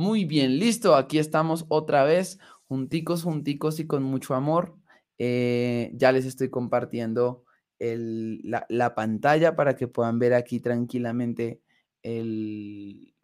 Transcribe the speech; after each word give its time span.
Muy 0.00 0.24
bien, 0.24 0.58
listo. 0.58 0.94
Aquí 0.96 1.18
estamos 1.18 1.66
otra 1.68 2.04
vez, 2.04 2.38
junticos, 2.68 3.22
junticos 3.22 3.80
y 3.80 3.86
con 3.86 4.02
mucho 4.02 4.34
amor. 4.34 4.74
Eh, 5.18 5.92
ya 5.92 6.10
les 6.10 6.24
estoy 6.24 6.48
compartiendo 6.48 7.44
la, 7.78 8.94
pantalla 8.94 9.56
para 9.56 9.76
que 9.76 9.88
puedan 9.88 10.18
ver 10.18 10.32
aquí 10.32 10.58
tranquilamente 10.58 11.60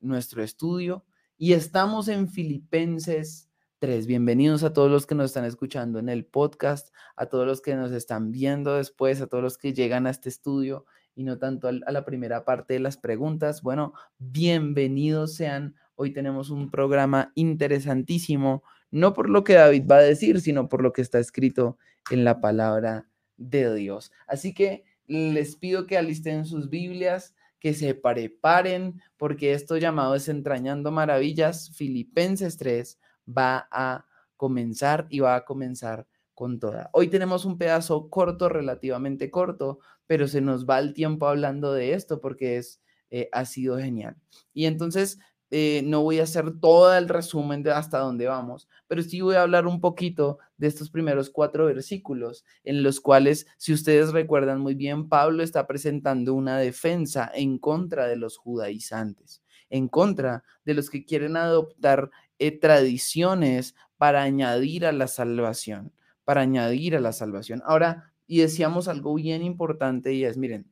nuestro 0.03 0.43
estudio. 0.43 1.07
Y 1.39 1.55
estamos 1.55 2.09
en 2.09 2.29
Filipenses 2.29 3.49
3. 3.79 4.07
Bienvenidos 4.07 4.63
a 4.63 4.75
todos 4.75 4.91
los 4.91 5.07
que 5.07 5.15
nos 5.15 5.31
están 5.31 5.47
escuchando 5.47 5.99
en 5.99 6.11
el 6.11 6.27
podcast, 6.27 6.95
a 7.17 7.25
todos 7.25 7.47
los 7.47 7.63
que 7.63 7.75
nos 7.75 7.91
están 7.91 8.33
viendo 8.33 8.77
después, 8.77 9.23
a 9.23 9.29
todos 9.29 9.43
los 9.43 9.57
que 9.57 9.73
llegan 9.73 10.07
a 10.07 10.11
este 10.11 10.29
estudio 10.29 10.85
y 11.15 11.25
no 11.25 11.39
tanto 11.39 11.69
a 11.69 11.73
la 11.73 12.05
primera 12.05 12.45
parte 12.45 12.75
de 12.75 12.81
las 12.81 12.99
preguntas. 12.99 13.63
Bueno, 13.63 13.95
bienvenidos 14.19 15.37
sean. 15.37 15.75
Hoy 15.97 16.13
tenemos 16.13 16.51
un 16.51 16.71
programa 16.71 17.33
interesantísimo, 17.35 18.63
no 18.91 19.15
por 19.15 19.31
lo 19.31 19.45
que 19.45 19.55
David 19.55 19.85
va 19.91 19.97
a 19.97 20.03
decir, 20.03 20.41
sino 20.41 20.69
por 20.69 20.83
lo 20.83 20.93
que 20.93 21.01
está 21.03 21.19
escrito 21.19 21.79
en 22.11 22.23
la 22.23 22.41
palabra 22.41 23.09
de 23.39 23.75
Dios. 23.75 24.13
Así 24.27 24.53
que 24.53 24.85
les 25.07 25.57
pido 25.57 25.87
que 25.87 25.97
alisten 25.97 26.45
sus 26.45 26.69
Biblias, 26.69 27.35
que 27.59 27.73
se 27.73 27.95
preparen, 27.95 29.01
porque 29.17 29.55
esto 29.55 29.79
llamado 29.79 30.13
Desentrañando 30.13 30.91
Maravillas, 30.91 31.71
Filipenses 31.75 32.59
3, 32.59 32.99
va 33.27 33.67
a 33.71 34.07
comenzar 34.37 35.07
y 35.09 35.21
va 35.21 35.35
a 35.35 35.45
comenzar 35.45 36.07
con 36.35 36.61
toda. 36.61 36.91
Hoy 36.93 37.09
tenemos 37.09 37.47
un 37.47 37.57
pedazo 37.57 38.11
corto, 38.11 38.51
relativamente 38.51 39.31
corto, 39.31 39.79
pero 40.07 40.29
se 40.29 40.43
nos 40.43 40.67
va 40.67 40.79
el 40.79 40.93
tiempo 40.93 41.27
hablando 41.27 41.73
de 41.73 41.95
esto 41.95 42.21
porque 42.21 42.59
es, 42.59 42.83
eh, 43.11 43.31
ha 43.33 43.47
sido 43.47 43.79
genial. 43.79 44.17
Y 44.53 44.67
entonces 44.67 45.19
eh, 45.51 45.83
no 45.85 46.03
voy 46.03 46.19
a 46.19 46.25
hacer 46.25 46.59
todo 46.61 46.97
el 46.97 47.09
resumen 47.09 47.63
de 47.63 47.71
hasta 47.71 47.99
dónde 47.99 48.27
vamos, 48.27 48.69
pero 48.89 49.03
sí 49.03 49.21
voy 49.21 49.37
a 49.37 49.43
hablar 49.43 49.67
un 49.67 49.81
poquito 49.81 50.39
de 50.57 50.67
estos 50.67 50.91
primeros 50.91 51.31
cuatro 51.31 51.67
versículos, 51.67 52.45
en 52.65 52.83
los 52.83 53.01
cuales, 53.01 53.47
si 53.57 53.73
ustedes 53.73 54.13
recuerdan 54.13 54.61
muy 54.61 54.75
bien, 54.75 55.09
Pablo 55.09 55.43
está 55.43 55.67
presentando 55.67 56.35
una 56.35 56.59
defensa 56.59 57.31
en 57.35 57.59
contra 57.59 58.07
de 58.09 58.17
los 58.17 58.37
judaizantes, 58.39 59.43
en 59.71 59.89
contra 59.89 60.43
de 60.65 60.75
los 60.75 60.91
que 60.91 61.05
quieren 61.05 61.37
adoptar 61.37 62.11
eh, 62.39 62.59
tradiciones 62.59 63.75
para 63.97 64.23
añadir 64.23 64.85
a 64.85 64.93
la 64.93 65.07
salvación, 65.09 65.93
para 66.25 66.43
añadir 66.43 66.97
a 66.97 67.01
la 67.01 67.13
salvación. 67.13 67.63
Ahora, 67.65 68.13
y 68.27 68.41
decíamos 68.41 68.89
algo 68.89 69.15
bien 69.15 69.43
importante 69.43 70.13
y 70.13 70.25
es, 70.25 70.37
miren, 70.37 70.67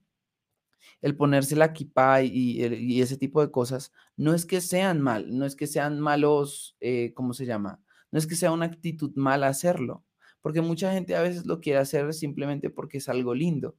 el 1.05 1.17
ponerse 1.17 1.55
la 1.55 1.75
kippah 1.75 2.23
y, 2.23 2.63
ese 3.03 3.19
tipo 3.19 3.43
de 3.43 3.51
cosas, 3.51 3.93
no 4.17 4.33
es 4.33 4.47
que 4.47 4.63
sean 4.63 5.03
mal, 5.03 5.37
no 5.37 5.45
es 5.45 5.55
que 5.55 5.67
sean 5.67 6.01
malos, 6.01 6.79
eh, 6.81 7.13
¿cómo 7.13 7.35
se 7.35 7.45
llama? 7.45 7.79
No 8.11 8.19
es 8.19 8.27
que 8.27 8.37
sea 8.37 8.53
una 8.53 8.65
actitud 8.65 9.13
mala 9.15 9.49
hacerlo, 9.49 10.03
porque 10.41 10.63
mucha 10.63 10.95
gente 10.95 11.15
a 11.15 11.21
veces 11.21 11.45
lo 11.45 11.61
quiere 11.61 11.79
hacer 11.79 12.15
simplemente 12.15 12.71
porque 12.71 12.97
es 12.99 13.11
algo 13.11 13.35
lindo. 13.35 13.77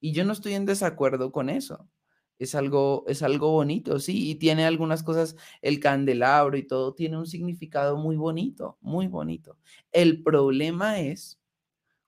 Y 0.00 0.12
yo 0.12 0.24
no 0.24 0.32
estoy 0.32 0.54
en 0.54 0.64
desacuerdo 0.64 1.30
con 1.30 1.50
eso. 1.50 1.90
Es 2.38 2.54
algo, 2.54 3.04
es 3.06 3.22
algo 3.22 3.50
bonito, 3.50 3.98
sí, 3.98 4.30
y 4.30 4.36
tiene 4.36 4.64
algunas 4.64 5.02
cosas, 5.02 5.36
el 5.60 5.78
candelabro 5.78 6.56
y 6.56 6.66
todo, 6.66 6.94
tiene 6.94 7.18
un 7.18 7.26
significado 7.26 7.98
muy 7.98 8.16
bonito, 8.16 8.78
muy 8.80 9.08
bonito. 9.08 9.58
El 9.92 10.22
problema 10.22 11.00
es 11.00 11.38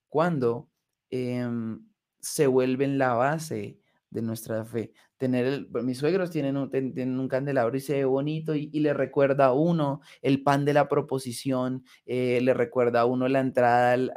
cuando 0.09 0.71
em, 1.11 1.87
se 2.21 2.47
vuelven 2.47 2.97
la 2.97 3.13
base 3.13 3.84
de 4.15 4.23
nuestra 4.23 4.65
fe. 4.65 4.93
Tener 5.19 5.67
mis 5.83 5.99
suegros 5.99 6.31
tienen 6.31 6.57
un, 6.57 6.71
un, 6.73 7.29
candelabro 7.29 7.77
y 7.77 7.81
se 7.81 7.95
ve 7.95 8.05
bonito 8.05 8.55
y, 8.55 8.71
le 8.79 8.95
recuerda 8.95 9.47
a 9.47 9.53
uno 9.53 10.01
el 10.23 10.43
pan 10.43 10.65
de 10.65 10.73
la 10.73 10.89
proposición, 10.89 11.85
eh, 12.07 12.41
le 12.41 12.55
recuerda 12.55 13.01
a 13.01 13.07
uno 13.07 13.27
la 13.29 13.41
entrada 13.41 13.93
al, 13.93 14.13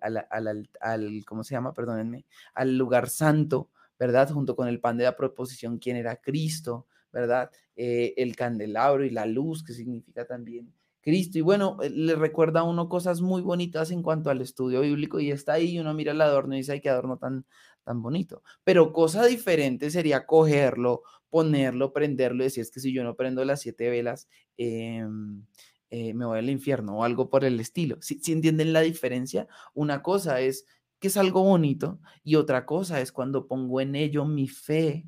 al, 0.00 0.68
al, 0.80 1.24
¿cómo 1.26 1.42
se 1.42 1.54
llama? 1.54 1.74
Perdónenme, 1.74 2.26
al 2.54 2.78
lugar 2.78 3.08
santo, 3.08 3.70
¿verdad? 3.98 4.30
Junto 4.30 4.54
con 4.54 4.68
el 4.68 4.80
pan 4.80 4.96
de 4.96 5.04
la 5.04 5.16
proposición, 5.16 5.78
quién 5.78 5.96
era 5.96 6.16
Cristo, 6.16 6.86
¿verdad? 7.12 7.50
Eh, 7.74 8.14
el 8.16 8.36
candelabro 8.36 9.04
y 9.04 9.10
la 9.10 9.26
luz, 9.26 9.64
que 9.64 9.72
significa 9.72 10.26
también 10.26 10.72
Cristo. 11.04 11.38
Y 11.38 11.42
bueno, 11.42 11.76
eh, 11.82 11.90
le 11.90 12.14
recuerda 12.14 12.60
a 12.60 12.64
uno 12.64 12.88
cosas 12.88 13.20
muy 13.20 13.42
bonitas 13.42 13.90
en 13.90 14.02
cuanto 14.02 14.30
al 14.30 14.40
estudio 14.40 14.80
bíblico 14.80 15.20
y 15.20 15.30
está 15.30 15.54
ahí 15.54 15.72
y 15.72 15.78
uno 15.80 15.92
mira 15.92 16.12
el 16.12 16.20
adorno 16.20 16.54
y 16.54 16.58
dice, 16.58 16.72
ay, 16.72 16.80
qué 16.80 16.88
adorno 16.88 17.18
tan, 17.18 17.44
tan 17.84 18.02
bonito. 18.02 18.42
Pero 18.64 18.92
cosa 18.92 19.26
diferente 19.26 19.90
sería 19.90 20.26
cogerlo, 20.26 21.02
ponerlo, 21.30 21.92
prenderlo 21.92 22.42
y 22.42 22.46
decir, 22.46 22.62
es 22.62 22.70
que 22.70 22.80
si 22.80 22.92
yo 22.92 23.04
no 23.04 23.16
prendo 23.16 23.44
las 23.44 23.60
siete 23.60 23.90
velas, 23.90 24.28
em, 24.56 25.46
eh, 25.90 26.14
me 26.14 26.24
voy 26.26 26.38
al 26.38 26.50
infierno 26.50 26.98
o 26.98 27.04
algo 27.04 27.30
por 27.30 27.44
el 27.44 27.60
estilo. 27.60 27.98
Si, 28.00 28.18
si 28.20 28.32
entienden 28.32 28.72
la 28.72 28.80
diferencia, 28.80 29.46
una 29.74 30.02
cosa 30.02 30.40
es 30.40 30.66
que 30.98 31.08
es 31.08 31.16
algo 31.16 31.42
bonito 31.44 32.00
y 32.22 32.36
otra 32.36 32.66
cosa 32.66 33.00
es 33.00 33.12
cuando 33.12 33.46
pongo 33.46 33.80
en 33.80 33.94
ello 33.94 34.24
mi 34.24 34.48
fe 34.48 35.06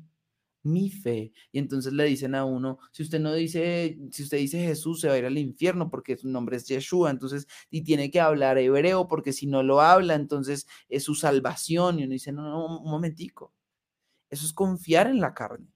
mi 0.63 0.89
fe. 0.89 1.31
Y 1.51 1.59
entonces 1.59 1.93
le 1.93 2.05
dicen 2.05 2.35
a 2.35 2.45
uno, 2.45 2.79
si 2.91 3.03
usted 3.03 3.19
no 3.19 3.33
dice, 3.33 3.97
si 4.11 4.23
usted 4.23 4.37
dice 4.37 4.59
Jesús, 4.65 5.01
se 5.01 5.07
va 5.07 5.15
a 5.15 5.17
ir 5.17 5.25
al 5.25 5.37
infierno 5.37 5.89
porque 5.89 6.17
su 6.17 6.29
nombre 6.29 6.57
es 6.57 6.67
Yeshua, 6.67 7.09
entonces, 7.11 7.47
y 7.69 7.81
tiene 7.83 8.11
que 8.11 8.19
hablar 8.19 8.57
hebreo 8.57 9.07
porque 9.07 9.33
si 9.33 9.47
no 9.47 9.63
lo 9.63 9.81
habla, 9.81 10.15
entonces 10.15 10.67
es 10.89 11.03
su 11.03 11.15
salvación. 11.15 11.99
Y 11.99 12.03
uno 12.03 12.13
dice, 12.13 12.31
no, 12.31 12.43
no, 12.43 12.79
un 12.81 12.89
momentico. 12.91 13.53
Eso 14.29 14.45
es 14.45 14.53
confiar 14.53 15.07
en 15.07 15.19
la 15.19 15.33
carne. 15.33 15.67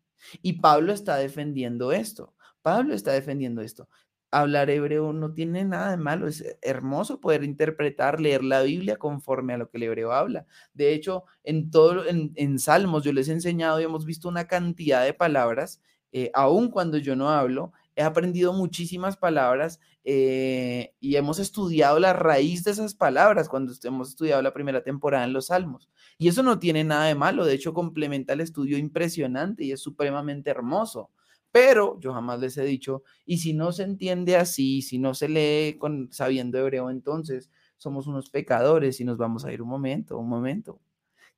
Y 0.41 0.53
Pablo 0.53 0.93
está 0.93 1.17
defendiendo 1.17 1.91
esto. 1.91 2.35
Pablo 2.61 2.93
está 2.93 3.11
defendiendo 3.11 3.61
esto 3.61 3.89
hablar 4.31 4.69
hebreo 4.69 5.13
no 5.13 5.33
tiene 5.33 5.65
nada 5.65 5.91
de 5.91 5.97
malo, 5.97 6.27
es 6.27 6.43
hermoso 6.61 7.19
poder 7.19 7.43
interpretar, 7.43 8.19
leer 8.19 8.43
la 8.43 8.61
Biblia 8.63 8.97
conforme 8.97 9.53
a 9.53 9.57
lo 9.57 9.69
que 9.69 9.77
el 9.77 9.83
hebreo 9.83 10.13
habla. 10.13 10.45
De 10.73 10.93
hecho, 10.93 11.25
en 11.43 11.69
todo, 11.69 12.03
en, 12.07 12.59
Salmos 12.59 13.03
yo 13.03 13.13
les 13.13 13.27
he 13.27 13.33
enseñado 13.33 13.79
y 13.79 13.83
hemos 13.83 14.05
visto 14.05 14.29
una 14.29 14.47
cantidad 14.47 15.03
de 15.03 15.13
palabras, 15.13 15.81
eh, 16.13 16.31
aun 16.33 16.69
cuando 16.69 16.97
yo 16.97 17.15
no 17.15 17.29
hablo, 17.29 17.73
he 17.95 18.03
aprendido 18.03 18.53
muchísimas 18.53 19.17
palabras 19.17 19.79
eh, 20.03 20.93
y 20.99 21.15
hemos 21.17 21.39
estudiado 21.39 21.99
la 21.99 22.13
raíz 22.13 22.63
de 22.63 22.71
esas 22.71 22.95
palabras 22.95 23.49
cuando 23.49 23.73
hemos 23.83 24.09
estudiado 24.09 24.41
la 24.41 24.53
primera 24.53 24.81
temporada 24.81 25.25
en 25.25 25.33
los 25.33 25.47
Salmos. 25.47 25.89
Y 26.17 26.29
eso 26.29 26.41
no 26.41 26.57
tiene 26.57 26.83
nada 26.83 27.05
de 27.05 27.15
malo, 27.15 27.45
de 27.45 27.53
hecho 27.53 27.73
complementa 27.73 28.33
el 28.33 28.41
estudio 28.41 28.77
impresionante 28.77 29.65
y 29.65 29.71
es 29.73 29.81
supremamente 29.81 30.49
hermoso. 30.49 31.11
Pero 31.51 31.99
yo 31.99 32.13
jamás 32.13 32.39
les 32.39 32.57
he 32.57 32.63
dicho, 32.63 33.03
y 33.25 33.39
si 33.39 33.53
no 33.53 33.71
se 33.71 33.83
entiende 33.83 34.37
así, 34.37 34.81
si 34.81 34.99
no 34.99 35.13
se 35.13 35.27
lee 35.29 35.77
con, 35.77 36.11
sabiendo 36.11 36.57
hebreo, 36.57 36.89
entonces 36.89 37.49
somos 37.77 38.07
unos 38.07 38.29
pecadores 38.29 39.01
y 39.01 39.05
nos 39.05 39.17
vamos 39.17 39.43
a 39.43 39.51
ir 39.51 39.61
un 39.61 39.69
momento, 39.69 40.17
un 40.17 40.29
momento. 40.29 40.79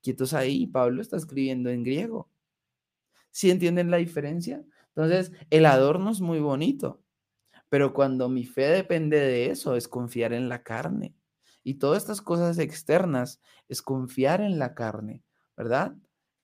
Quietos 0.02 0.34
ahí, 0.34 0.68
Pablo 0.68 1.02
está 1.02 1.18
escribiendo 1.18 1.70
en 1.70 1.84
griego. 1.84 2.30
¿Sí 3.32 3.50
entienden 3.50 3.90
la 3.90 3.98
diferencia? 3.98 4.64
Entonces, 4.90 5.32
el 5.50 5.66
adorno 5.66 6.12
es 6.12 6.22
muy 6.22 6.40
bonito, 6.40 7.02
pero 7.70 7.94
cuando 7.94 8.30
mi 8.30 8.46
fe 8.46 8.68
depende 8.68 9.20
de 9.20 9.50
eso, 9.50 9.76
es 9.76 9.88
confiar 9.88 10.34
en 10.34 10.50
la 10.50 10.64
carne. 10.64 11.16
Y 11.64 11.76
todas 11.76 12.04
estas 12.04 12.22
cosas 12.22 12.60
externas 12.60 13.42
es 13.70 13.82
confiar 13.82 14.42
en 14.42 14.60
la 14.60 14.76
carne, 14.76 15.24
¿verdad? 15.58 15.96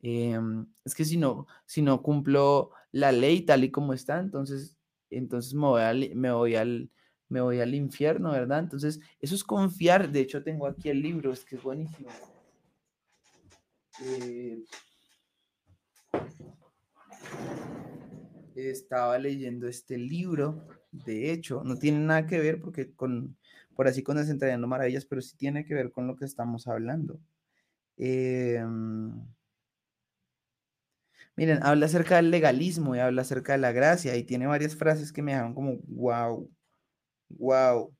Em, 0.01 0.65
es 0.85 0.95
que 0.95 1.05
si 1.05 1.17
no, 1.17 1.45
si 1.65 1.81
no 1.81 2.01
cumplo 2.01 2.71
la 2.91 3.11
ley 3.11 3.41
tal 3.41 3.63
y 3.63 3.71
como 3.71 3.93
está, 3.93 4.19
entonces, 4.19 4.77
entonces 5.09 5.53
me 5.53 5.67
voy 5.67 5.81
al, 5.81 6.15
me 6.15 6.31
voy 6.31 6.55
al, 6.55 6.89
me 7.27 7.41
voy 7.41 7.59
al 7.59 7.75
infierno, 7.75 8.31
¿verdad? 8.31 8.59
Entonces, 8.59 8.99
eso 9.19 9.35
es 9.35 9.43
confiar. 9.43 10.11
De 10.11 10.21
hecho, 10.21 10.43
tengo 10.43 10.67
aquí 10.67 10.89
el 10.89 11.01
libro, 11.01 11.31
es 11.31 11.45
que 11.45 11.55
es 11.55 11.63
buenísimo. 11.63 12.09
Eh, 14.03 14.63
estaba 18.55 19.17
leyendo 19.17 19.67
este 19.67 19.97
libro, 19.97 20.67
de 20.91 21.31
hecho, 21.31 21.63
no 21.63 21.77
tiene 21.77 21.99
nada 21.99 22.25
que 22.25 22.39
ver 22.39 22.59
porque 22.59 22.93
con, 22.93 23.37
por 23.75 23.87
así 23.87 24.03
con 24.03 24.17
Desentrañando 24.17 24.67
Maravillas, 24.67 25.05
pero 25.05 25.21
sí 25.21 25.37
tiene 25.37 25.65
que 25.65 25.73
ver 25.73 25.91
con 25.91 26.07
lo 26.07 26.15
que 26.15 26.25
estamos 26.25 26.67
hablando. 26.67 27.19
Eh, 27.97 28.63
Miren, 31.39 31.59
habla 31.63 31.85
acerca 31.85 32.17
del 32.17 32.31
legalismo 32.31 32.97
y 32.97 32.99
habla 32.99 33.21
acerca 33.21 33.53
de 33.53 33.59
la 33.59 33.71
gracia 33.71 34.13
y 34.17 34.25
tiene 34.25 34.45
varias 34.45 34.75
frases 34.75 35.13
que 35.13 35.21
me 35.21 35.31
dejaron 35.31 35.53
como, 35.53 35.77
wow, 35.87 36.51
wow. 37.29 37.95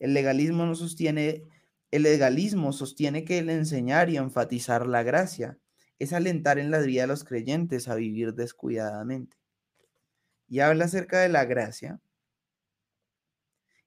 El 0.00 0.12
legalismo 0.12 0.66
no 0.66 0.74
sostiene, 0.74 1.44
el 1.92 2.02
legalismo 2.02 2.72
sostiene 2.72 3.24
que 3.24 3.38
el 3.38 3.48
enseñar 3.50 4.10
y 4.10 4.16
enfatizar 4.16 4.88
la 4.88 5.04
gracia 5.04 5.56
es 6.00 6.12
alentar 6.12 6.58
en 6.58 6.72
la 6.72 6.80
vida 6.80 7.02
de 7.02 7.06
los 7.06 7.22
creyentes 7.22 7.86
a 7.86 7.94
vivir 7.94 8.34
descuidadamente. 8.34 9.36
Y 10.48 10.58
habla 10.58 10.86
acerca 10.86 11.20
de 11.20 11.28
la 11.28 11.44
gracia 11.44 12.00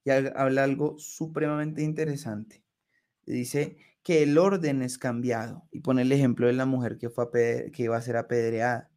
y 0.06 0.12
habla 0.12 0.64
algo 0.64 0.98
supremamente 0.98 1.82
interesante. 1.82 2.64
Dice 3.26 3.76
que 4.08 4.24
el 4.24 4.38
orden 4.38 4.84
es 4.84 4.98
cambiado. 4.98 5.68
Y 5.70 5.82
pone 5.82 6.04
el 6.04 6.14
ejemplo 6.14 6.48
de 6.48 6.54
la 6.54 6.66
mujer 6.66 6.98
que, 6.98 7.10
fue 7.10 7.30
que 7.74 7.84
iba 7.84 7.98
a 7.98 8.02
ser 8.02 8.16
apedreada. 8.16 8.90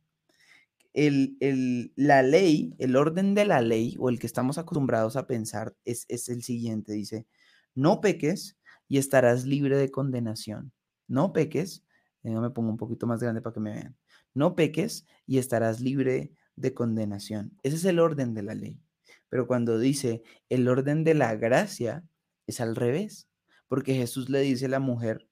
el, 0.94 1.92
la 1.96 2.22
ley, 2.22 2.76
el 2.78 2.94
orden 2.94 3.34
de 3.34 3.44
la 3.44 3.60
ley 3.60 3.96
o 3.98 4.08
el 4.08 4.20
que 4.20 4.28
estamos 4.28 4.56
acostumbrados 4.56 5.16
a 5.16 5.26
pensar 5.26 5.74
es, 5.84 6.06
es 6.08 6.28
el 6.28 6.44
siguiente. 6.44 6.92
Dice, 6.92 7.26
no 7.74 8.00
peques 8.00 8.56
y 8.86 8.98
estarás 8.98 9.46
libre 9.46 9.76
de 9.78 9.90
condenación. 9.90 10.70
No 11.08 11.32
peques, 11.32 11.82
no 12.22 12.40
me 12.40 12.50
pongo 12.50 12.70
un 12.70 12.76
poquito 12.76 13.08
más 13.08 13.20
grande 13.20 13.42
para 13.42 13.54
que 13.54 13.60
me 13.60 13.72
vean. 13.72 13.96
No 14.32 14.54
peques 14.54 15.06
y 15.26 15.38
estarás 15.38 15.80
libre 15.80 16.36
de 16.54 16.72
condenación. 16.72 17.58
Ese 17.64 17.74
es 17.74 17.84
el 17.84 17.98
orden 17.98 18.32
de 18.32 18.44
la 18.44 18.54
ley. 18.54 18.80
Pero 19.28 19.48
cuando 19.48 19.76
dice 19.80 20.22
el 20.48 20.68
orden 20.68 21.02
de 21.02 21.14
la 21.14 21.34
gracia, 21.34 22.04
es 22.46 22.60
al 22.60 22.76
revés. 22.76 23.29
Porque 23.70 23.94
Jesús 23.94 24.28
le 24.28 24.40
dice 24.40 24.66
a 24.66 24.68
la 24.68 24.80
mujer, 24.80 25.28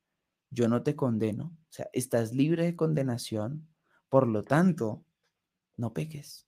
yo 0.50 0.69
no 0.69 0.85
te 0.85 0.94
condeno, 0.94 1.46
o 1.46 1.73
sea, 1.73 1.90
estás 1.93 2.32
libre 2.32 2.64
de 2.64 2.76
condenación, 2.76 3.67
por 4.08 4.29
lo 4.29 4.44
tanto, 4.44 5.05
no 5.76 5.93
peques. 5.93 6.46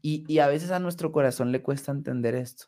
Y, 0.00 0.24
y, 0.32 0.38
a 0.38 0.46
veces 0.46 0.70
a 0.70 0.78
nuestro 0.78 1.10
corazón 1.10 1.50
le 1.50 1.60
cuesta 1.60 1.90
entender 1.90 2.36
esto. 2.36 2.66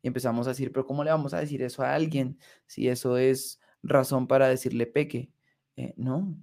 Y 0.00 0.06
empezamos 0.06 0.46
a 0.46 0.50
decir, 0.50 0.70
pero 0.70 0.86
¿cómo 0.86 1.02
le 1.02 1.10
vamos 1.10 1.34
a 1.34 1.40
decir 1.40 1.60
eso 1.60 1.82
a 1.82 1.92
alguien 1.92 2.38
si 2.68 2.86
eso 2.86 3.16
es 3.16 3.58
razón 3.82 4.28
para 4.28 4.46
decirle 4.46 4.86
peque? 4.86 5.32
Eh, 5.74 5.94
no, 5.96 6.38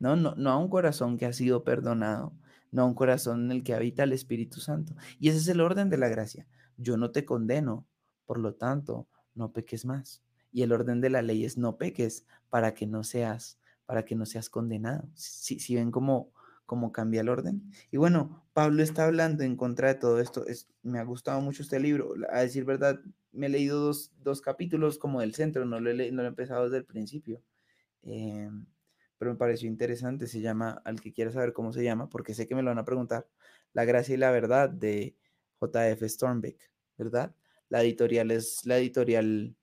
no, 0.00 0.16
no, 0.16 0.34
no 0.34 0.50
a 0.50 0.58
un 0.58 0.68
corazón 0.68 1.18
que 1.18 1.26
ha 1.26 1.32
sido 1.32 1.62
perdonado, 1.62 2.36
no 2.72 2.82
a 2.82 2.86
un 2.86 2.94
corazón 2.94 3.44
en 3.44 3.52
el 3.52 3.62
que 3.62 3.74
habita 3.74 4.02
el 4.02 4.12
Espíritu 4.12 4.58
Santo. 4.58 4.96
Y 5.20 5.28
ese 5.28 5.38
es 5.38 5.46
el 5.46 5.60
orden 5.60 5.88
de 5.88 5.98
la 5.98 6.08
gracia. 6.08 6.48
Yo 6.76 6.96
no 6.96 7.12
te 7.12 7.24
condeno, 7.24 7.86
por 8.26 8.40
lo 8.40 8.56
tanto, 8.56 9.06
no 9.36 9.52
peques 9.52 9.84
más. 9.84 10.24
Y 10.54 10.62
el 10.62 10.72
orden 10.72 11.00
de 11.00 11.10
la 11.10 11.20
ley 11.20 11.44
es 11.44 11.58
no 11.58 11.78
peques 11.78 12.24
para 12.48 12.74
que 12.74 12.86
no 12.86 13.02
seas, 13.02 13.58
para 13.86 14.04
que 14.04 14.14
no 14.14 14.24
seas 14.24 14.48
condenado. 14.48 15.10
Si, 15.14 15.58
si 15.58 15.74
ven 15.74 15.90
cómo, 15.90 16.32
cómo 16.64 16.92
cambia 16.92 17.22
el 17.22 17.28
orden. 17.28 17.72
Y 17.90 17.96
bueno, 17.96 18.46
Pablo 18.52 18.84
está 18.84 19.04
hablando 19.04 19.42
en 19.42 19.56
contra 19.56 19.88
de 19.88 19.96
todo 19.96 20.20
esto. 20.20 20.46
Es, 20.46 20.68
me 20.84 21.00
ha 21.00 21.02
gustado 21.02 21.40
mucho 21.40 21.64
este 21.64 21.80
libro. 21.80 22.14
A 22.30 22.42
decir 22.42 22.64
verdad, 22.64 23.00
me 23.32 23.46
he 23.46 23.48
leído 23.48 23.80
dos, 23.80 24.12
dos 24.22 24.40
capítulos 24.40 24.96
como 24.96 25.20
del 25.20 25.34
centro, 25.34 25.64
no 25.64 25.80
lo 25.80 25.90
he, 25.90 26.12
no 26.12 26.22
lo 26.22 26.28
he 26.28 26.30
empezado 26.30 26.62
desde 26.62 26.76
el 26.76 26.84
principio. 26.84 27.42
Eh, 28.04 28.48
pero 29.18 29.32
me 29.32 29.36
pareció 29.36 29.68
interesante. 29.68 30.28
Se 30.28 30.40
llama, 30.40 30.80
al 30.84 31.00
que 31.00 31.12
quiera 31.12 31.32
saber 31.32 31.52
cómo 31.52 31.72
se 31.72 31.82
llama, 31.82 32.08
porque 32.08 32.32
sé 32.32 32.46
que 32.46 32.54
me 32.54 32.62
lo 32.62 32.70
van 32.70 32.78
a 32.78 32.84
preguntar, 32.84 33.26
La 33.72 33.84
Gracia 33.84 34.14
y 34.14 34.18
la 34.18 34.30
Verdad 34.30 34.70
de 34.70 35.16
JF 35.60 36.00
Stormbeck, 36.04 36.70
¿verdad? 36.96 37.34
La 37.68 37.82
editorial 37.82 38.30
es 38.30 38.64
la 38.66 38.78
editorial 38.78 39.56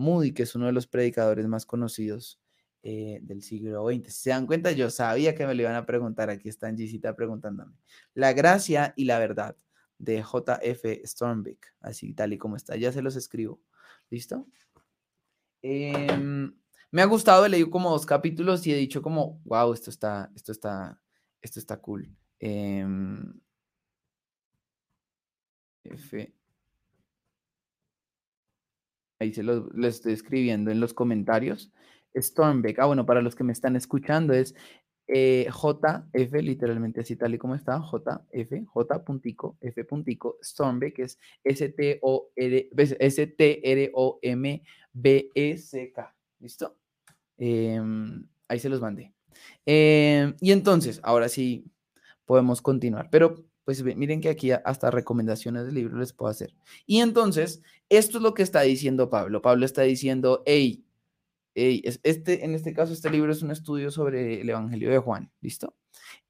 Moody, 0.00 0.32
que 0.32 0.42
es 0.42 0.54
uno 0.54 0.66
de 0.66 0.72
los 0.72 0.86
predicadores 0.86 1.46
más 1.46 1.66
conocidos 1.66 2.40
eh, 2.82 3.20
del 3.22 3.42
siglo 3.42 3.86
XX. 3.86 4.06
Si 4.06 4.22
se 4.22 4.30
dan 4.30 4.46
cuenta, 4.46 4.72
yo 4.72 4.90
sabía 4.90 5.34
que 5.34 5.46
me 5.46 5.54
lo 5.54 5.62
iban 5.62 5.74
a 5.74 5.86
preguntar. 5.86 6.30
Aquí 6.30 6.48
está 6.48 6.74
Gisita 6.74 7.14
preguntándome. 7.14 7.74
La 8.14 8.32
gracia 8.32 8.94
y 8.96 9.04
la 9.04 9.18
verdad 9.18 9.56
de 9.98 10.22
JF 10.22 11.04
Stormbeck, 11.04 11.74
así 11.80 12.14
tal 12.14 12.32
y 12.32 12.38
como 12.38 12.56
está. 12.56 12.76
Ya 12.76 12.90
se 12.90 13.02
los 13.02 13.16
escribo. 13.16 13.60
¿Listo? 14.08 14.46
Em, 15.62 16.54
me 16.90 17.02
ha 17.02 17.04
gustado, 17.04 17.44
he 17.44 17.48
leído 17.50 17.70
como 17.70 17.90
dos 17.90 18.06
capítulos 18.06 18.66
y 18.66 18.72
he 18.72 18.76
dicho 18.76 19.02
como, 19.02 19.40
wow, 19.44 19.74
esto 19.74 19.90
está, 19.90 20.30
esto 20.34 20.52
está, 20.52 20.98
esto 21.42 21.60
está 21.60 21.76
cool. 21.76 22.08
Em, 22.38 23.40
F 25.84 26.39
ahí 29.20 29.32
se 29.32 29.44
lo, 29.44 29.68
estoy 29.86 30.14
escribiendo 30.14 30.70
en 30.72 30.80
los 30.80 30.94
comentarios. 30.94 31.70
Stormbeck, 32.16 32.80
ah, 32.80 32.86
bueno, 32.86 33.06
para 33.06 33.22
los 33.22 33.36
que 33.36 33.44
me 33.44 33.52
están 33.52 33.76
escuchando 33.76 34.32
es 34.32 34.56
eh, 35.06 35.46
JF, 35.48 36.32
literalmente 36.42 37.00
así 37.00 37.14
tal 37.16 37.34
y 37.34 37.38
como 37.38 37.54
está, 37.54 37.80
JF, 37.80 38.64
J 38.66 39.04
puntico, 39.04 39.56
F 39.60 39.84
puntico, 39.84 40.38
Stormbeck, 40.42 40.98
es 41.00 41.18
S-T-R-O-M-B-E-C-K, 41.44 42.14
¿listo? 46.40 46.76
Em, 47.36 48.26
ahí 48.48 48.58
se 48.58 48.68
los 48.68 48.80
mandé. 48.80 49.12
Em, 49.66 50.34
y 50.40 50.50
entonces, 50.52 51.00
ahora 51.02 51.28
sí 51.28 51.64
podemos 52.24 52.62
continuar, 52.62 53.10
pero 53.10 53.49
pues 53.64 53.82
miren 53.82 54.20
que 54.20 54.30
aquí 54.30 54.50
hasta 54.52 54.90
recomendaciones 54.90 55.66
de 55.66 55.72
libros 55.72 55.98
les 55.98 56.12
puedo 56.12 56.30
hacer. 56.30 56.54
Y 56.86 57.00
entonces, 57.00 57.62
esto 57.88 58.18
es 58.18 58.22
lo 58.22 58.34
que 58.34 58.42
está 58.42 58.62
diciendo 58.62 59.10
Pablo. 59.10 59.42
Pablo 59.42 59.64
está 59.64 59.82
diciendo, 59.82 60.42
hey, 60.46 60.84
hey 61.54 61.82
este, 62.02 62.44
en 62.44 62.54
este 62.54 62.72
caso, 62.72 62.92
este 62.92 63.10
libro 63.10 63.32
es 63.32 63.42
un 63.42 63.50
estudio 63.50 63.90
sobre 63.90 64.40
el 64.40 64.48
Evangelio 64.48 64.90
de 64.90 64.98
Juan, 64.98 65.30
¿listo? 65.40 65.74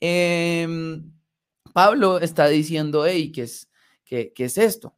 Em, 0.00 1.12
Pablo 1.73 2.19
está 2.19 2.49
diciendo, 2.49 3.06
hey, 3.06 3.31
¿qué 3.32 3.43
es, 3.43 3.71
qué, 4.05 4.32
es 4.37 4.59
esto? 4.59 4.97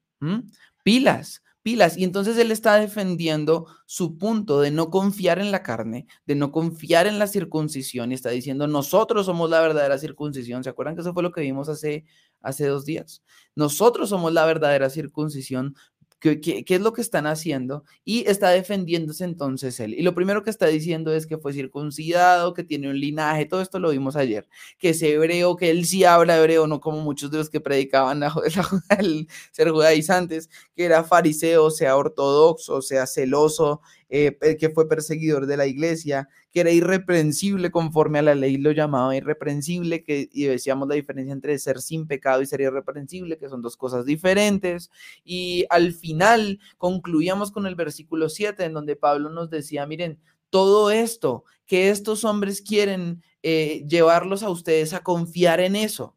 Pilas, 0.82 1.42
pilas. 1.62 1.96
Y 1.96 2.04
entonces 2.04 2.36
él 2.38 2.50
está 2.50 2.76
defendiendo 2.76 3.66
su 3.86 4.18
punto 4.18 4.60
de 4.60 4.70
no 4.70 4.90
confiar 4.90 5.38
en 5.38 5.50
la 5.52 5.62
carne, 5.62 6.06
de 6.26 6.34
no 6.34 6.52
confiar 6.52 7.06
en 7.06 7.18
la 7.18 7.26
circuncisión 7.26 8.10
y 8.10 8.14
está 8.14 8.30
diciendo, 8.30 8.66
nosotros 8.66 9.26
somos 9.26 9.48
la 9.50 9.60
verdadera 9.60 9.98
circuncisión. 9.98 10.64
¿Se 10.64 10.70
acuerdan 10.70 10.94
que 10.94 11.02
eso 11.02 11.14
fue 11.14 11.22
lo 11.22 11.32
que 11.32 11.40
vimos 11.42 11.68
hace, 11.68 12.04
hace 12.40 12.66
dos 12.66 12.84
días? 12.84 13.22
Nosotros 13.54 14.08
somos 14.10 14.32
la 14.32 14.44
verdadera 14.44 14.90
circuncisión 14.90 15.74
¿Qué, 16.22 16.64
es 16.68 16.80
lo 16.80 16.92
que 16.92 17.00
están 17.00 17.26
haciendo? 17.26 17.84
Y 18.04 18.28
está 18.28 18.50
defendiéndose 18.50 19.24
entonces 19.24 19.80
él. 19.80 19.92
Y 19.94 20.02
lo 20.02 20.14
primero 20.14 20.44
que 20.44 20.50
está 20.50 20.66
diciendo 20.66 21.12
es 21.12 21.26
que 21.26 21.36
fue 21.36 21.52
circuncidado, 21.52 22.54
que 22.54 22.62
tiene 22.62 22.88
un 22.88 23.00
linaje, 23.00 23.44
todo 23.44 23.60
esto 23.60 23.80
lo 23.80 23.90
vimos 23.90 24.14
ayer, 24.14 24.48
que 24.78 24.90
es 24.90 25.02
hebreo, 25.02 25.56
que 25.56 25.70
él 25.70 25.84
sí 25.84 26.04
habla 26.04 26.38
hebreo, 26.38 26.68
no 26.68 26.80
como 26.80 27.00
muchos 27.00 27.32
de 27.32 27.38
los 27.38 27.50
que 27.50 27.60
predicaban 27.60 28.20
la, 28.20 28.32
el 29.00 29.26
ser 29.50 29.70
judaizantes, 29.70 30.48
que 30.76 30.84
era 30.84 31.02
fariseo, 31.02 31.72
sea 31.72 31.96
ortodoxo, 31.96 32.82
sea 32.82 33.08
celoso, 33.08 33.80
eh, 34.14 34.58
que 34.58 34.68
fue 34.68 34.90
perseguidor 34.90 35.46
de 35.46 35.56
la 35.56 35.66
iglesia, 35.66 36.28
que 36.50 36.60
era 36.60 36.70
irreprensible 36.70 37.70
conforme 37.70 38.18
a 38.18 38.22
la 38.22 38.34
ley, 38.34 38.58
lo 38.58 38.70
llamaba 38.70 39.16
irreprensible, 39.16 40.04
que 40.04 40.28
y 40.30 40.44
decíamos 40.44 40.86
la 40.86 40.96
diferencia 40.96 41.32
entre 41.32 41.58
ser 41.58 41.80
sin 41.80 42.06
pecado 42.06 42.42
y 42.42 42.46
ser 42.46 42.60
irreprensible, 42.60 43.38
que 43.38 43.48
son 43.48 43.62
dos 43.62 43.78
cosas 43.78 44.04
diferentes. 44.04 44.90
Y 45.24 45.64
al 45.70 45.94
final 45.94 46.60
concluíamos 46.76 47.52
con 47.52 47.66
el 47.66 47.74
versículo 47.74 48.28
7, 48.28 48.66
en 48.66 48.74
donde 48.74 48.96
Pablo 48.96 49.30
nos 49.30 49.48
decía, 49.48 49.86
miren, 49.86 50.18
todo 50.50 50.90
esto 50.90 51.44
que 51.64 51.88
estos 51.88 52.24
hombres 52.24 52.60
quieren 52.60 53.22
eh, 53.42 53.82
llevarlos 53.88 54.42
a 54.42 54.50
ustedes 54.50 54.92
a 54.92 55.02
confiar 55.02 55.58
en 55.60 55.74
eso. 55.74 56.14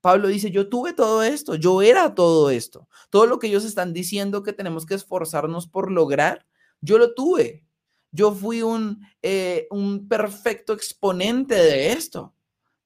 Pablo 0.00 0.26
dice, 0.26 0.50
yo 0.50 0.68
tuve 0.68 0.94
todo 0.94 1.22
esto, 1.22 1.54
yo 1.54 1.80
era 1.80 2.16
todo 2.16 2.50
esto. 2.50 2.88
Todo 3.08 3.26
lo 3.26 3.38
que 3.38 3.46
ellos 3.46 3.64
están 3.64 3.92
diciendo 3.92 4.42
que 4.42 4.52
tenemos 4.52 4.84
que 4.84 4.94
esforzarnos 4.96 5.68
por 5.68 5.92
lograr, 5.92 6.44
yo 6.80 6.98
lo 6.98 7.14
tuve. 7.14 7.66
Yo 8.12 8.32
fui 8.32 8.62
un, 8.62 9.06
eh, 9.22 9.66
un 9.70 10.08
perfecto 10.08 10.72
exponente 10.72 11.54
de 11.54 11.92
esto, 11.92 12.34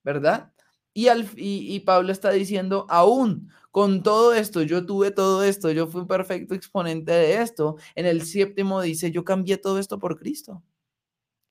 ¿verdad? 0.03 0.53
Y, 0.93 1.09
al, 1.09 1.29
y, 1.37 1.81
Pablo 1.81 2.13
está 2.13 2.31
diciendo, 2.31 2.87
aún 2.89 3.51
con 3.73 4.03
todo 4.05 4.33
esto, 4.33 4.63
yo 4.63 4.87
tuve 4.87 5.11
todo 5.11 5.43
esto, 5.43 5.71
yo 5.73 5.89
fui 5.89 6.03
un 6.03 6.07
perfecto 6.07 6.55
exponente 6.55 7.11
de 7.13 7.43
esto. 7.43 7.77
En 7.97 8.07
el 8.07 8.25
séptimo 8.25 8.81
dice, 8.81 9.11
yo 9.11 9.25
cambié 9.25 9.57
todo 9.59 9.79
esto 9.81 9.99
por 9.99 10.19
Cristo. 10.19 10.63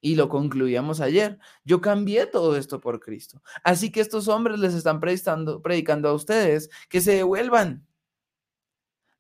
Y 0.02 0.16
lo 0.16 0.30
concluíamos 0.30 1.02
ayer. 1.02 1.40
Yo 1.66 1.82
cambié 1.82 2.26
todo 2.26 2.56
esto 2.58 2.80
por 2.80 3.00
Cristo. 3.00 3.42
Así 3.64 3.92
que 3.92 4.02
estos 4.02 4.28
hombres 4.28 4.60
les 4.60 4.74
están 4.74 5.00
predicando, 5.00 5.62
predicando 5.62 6.10
a 6.10 6.14
ustedes 6.14 6.70
que 6.90 7.02
se 7.02 7.16
devuelvan. 7.16 7.86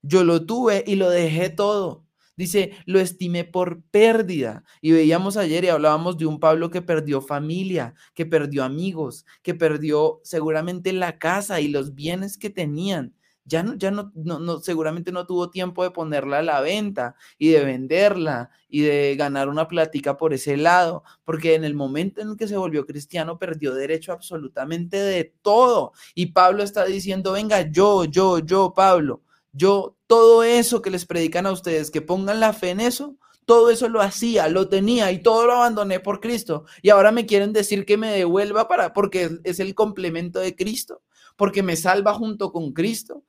Yo 0.01 0.24
lo 0.24 0.46
tuve 0.46 0.84
y 0.86 0.96
lo 0.96 1.10
dejé 1.10 1.50
todo. 1.50 2.06
Dice, 2.36 2.72
lo 2.86 3.00
estimé 3.00 3.44
por 3.44 3.84
pérdida. 3.84 4.63
Y 4.82 4.92
veíamos 4.92 5.38
ayer 5.38 5.63
y 5.63 5.70
hablábamos 5.70 6.18
de 6.18 6.25
un 6.25 6.40
Pablo 6.40 6.70
que 6.72 6.82
perdió 6.82 7.22
familia, 7.22 7.94
que 8.16 8.25
perdió 8.25 8.63
amigos, 8.63 9.25
que 9.44 9.54
perdió 9.54 10.20
seguramente 10.24 10.94
la 10.94 11.20
casa 11.20 11.62
y 11.62 11.68
los 11.68 11.94
bienes 11.94 12.38
que 12.38 12.50
tenían. 12.50 13.13
Ya 13.46 13.62
no, 13.62 13.75
ya 13.75 13.92
no, 13.92 14.12
no, 14.16 14.60
seguramente 14.60 15.12
no 15.12 15.25
tuvo 15.25 15.50
tiempo 15.50 15.84
de 15.84 15.92
ponerla 15.92 16.40
a 16.40 16.44
la 16.44 16.62
venta 16.62 17.16
y 17.38 17.50
de 17.50 17.66
venderla 17.66 18.50
y 18.70 18.82
de 18.82 19.16
ganar 19.18 19.50
una 19.50 19.68
plática 19.68 20.16
por 20.16 20.34
ese 20.34 20.56
lado, 20.56 21.04
porque 21.25 21.56
en 21.56 21.66
el 21.66 21.75
momento 21.75 22.22
en 22.22 22.38
que 22.38 22.48
se 22.48 22.56
volvió 22.56 22.86
cristiano 22.86 23.38
perdió 23.38 23.74
derecho 23.74 24.13
absolutamente 24.13 24.98
de 24.98 25.34
todo. 25.42 25.92
Y 26.16 26.28
Pablo 26.28 26.63
está 26.63 26.86
diciendo, 26.86 27.34
venga, 27.34 27.70
yo, 27.70 28.06
yo, 28.06 28.40
yo, 28.40 28.74
Pablo, 28.74 29.22
yo 29.52 29.98
todo 30.13 30.43
eso 30.43 30.84
que 30.84 30.91
les 30.91 31.08
predican 31.08 31.48
a 31.48 31.51
ustedes, 31.51 31.89
que 31.89 32.00
pongan 32.00 32.39
la 32.39 32.53
fe 32.53 32.70
en 32.70 32.82
eso, 32.82 33.17
todo 33.46 33.72
eso 33.72 33.89
lo 33.89 34.00
hacía, 34.00 34.48
lo 34.48 34.70
tenía 34.70 35.12
y 35.12 35.24
todo 35.24 35.48
lo 35.48 35.53
abandoné 35.53 36.00
por 36.00 36.20
Cristo. 36.20 36.65
Y 36.84 36.91
ahora 36.91 37.12
me 37.12 37.25
quieren 37.25 37.51
decir 37.51 37.84
que 37.84 37.98
me 37.98 38.12
devuelva 38.12 38.67
para 38.67 38.93
porque 38.93 39.39
es 39.43 39.60
el 39.60 39.74
complemento 39.74 40.39
de 40.39 40.55
Cristo, 40.55 41.01
porque 41.36 41.63
me 41.63 41.75
salva 41.75 42.13
junto 42.13 42.51
con 42.51 42.74
Cristo. 42.74 43.24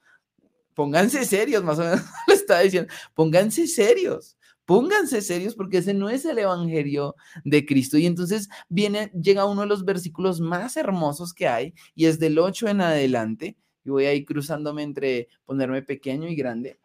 Pónganse 0.75 1.25
serios, 1.25 1.65
más 1.65 1.79
o 1.79 1.85
menos 1.85 2.03
lo 2.29 2.35
está 2.35 2.61
diciendo. 2.61 2.93
Pónganse 3.15 3.67
serios, 3.67 4.37
Pónganse 4.67 5.23
serios 5.23 5.55
porque 5.55 5.79
ese 5.79 5.95
no 5.95 6.11
es 6.11 6.27
el 6.27 6.39
evangelio 6.39 7.15
de 7.45 7.65
Cristo. 7.65 7.97
Y 7.97 8.05
entonces 8.05 8.51
viene, 8.69 9.11
llega 9.19 9.47
uno 9.47 9.63
de 9.63 9.69
los 9.69 9.87
versículos 9.87 10.43
más 10.43 10.77
hermosos 10.77 11.33
que 11.33 11.49
hay 11.49 11.73
y 11.95 12.05
es 12.05 12.19
del 12.19 12.39
8 12.39 12.69
en 12.69 12.83
adelante. 12.83 13.57
Y 13.85 13.91
voy 13.91 14.07
a 14.07 14.15
ir 14.15 14.25
cruzándome 14.25 14.83
entre 14.83 15.29
ponerme 15.45 15.83
pequeño 15.83 16.29
y 16.29 16.35
grande. 16.35 16.79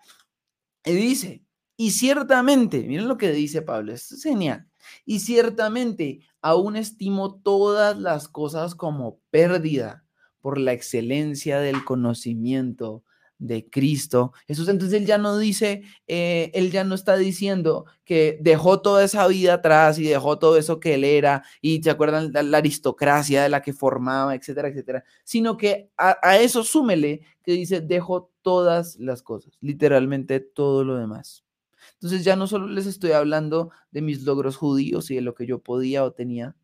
Y 0.86 0.92
dice, 0.92 1.44
y 1.78 1.92
ciertamente, 1.92 2.84
miren 2.84 3.08
lo 3.08 3.18
que 3.18 3.32
dice 3.32 3.62
Pablo, 3.62 3.94
es 3.94 4.22
genial. 4.22 4.68
Y 5.06 5.20
ciertamente 5.20 6.20
aún 6.42 6.76
estimo 6.76 7.36
todas 7.36 7.98
las 7.98 8.28
cosas 8.28 8.76
como 8.76 9.20
pérdida 9.30 10.06
por 10.42 10.58
la 10.58 10.74
excelencia 10.74 11.60
del 11.60 11.84
conocimiento 11.84 13.04
de 13.40 13.68
Cristo. 13.70 14.34
Jesús, 14.48 14.68
entonces 14.68 15.00
él 15.00 15.08
ya 15.08 15.18
no 15.18 15.38
dice, 15.38 15.82
eh, 16.08 16.52
él 16.54 16.72
ya 16.72 16.84
no 16.84 16.94
está 16.94 17.18
diciendo 17.18 17.86
que 18.04 18.38
dejó 18.42 18.82
toda 18.82 19.04
esa 19.04 19.26
vida 19.28 19.56
atrás 19.56 19.98
y 19.98 20.04
dejó 20.04 20.38
todo 20.38 20.58
eso 20.58 20.80
que 20.80 20.96
él 20.96 21.06
era 21.06 21.44
y 21.62 21.82
se 21.82 21.90
acuerdan 21.90 22.32
la, 22.34 22.58
aristocracia 22.58 23.42
de 23.42 23.50
la 23.50 23.62
que 23.62 23.74
formaba, 23.74 24.36
etcétera, 24.36 24.68
etcétera, 24.68 25.04
sino 25.24 25.58
que 25.58 25.90
a, 25.98 26.18
a 26.22 26.38
eso 26.38 26.64
súmele 26.64 27.22
que 27.42 27.54
dice, 27.54 27.82
dejó 27.82 28.32
todas 28.42 28.98
las 28.98 29.24
cosas, 29.24 29.58
literalmente 29.62 30.42
todo 30.42 30.84
lo 30.84 30.98
demás. 30.98 31.46
Entonces 31.94 32.24
ya 32.24 32.36
no 32.36 32.48
solo 32.48 32.68
les 32.68 32.86
estoy 32.86 33.14
hablando 33.14 33.72
de 33.92 34.02
mis 34.02 34.24
logros 34.24 34.58
judíos 34.58 35.10
y 35.12 35.16
de 35.16 35.22
lo 35.22 35.34
que 35.34 35.46
yo 35.46 35.60
podía 35.60 36.04
o 36.04 36.12
tenía, 36.12 36.56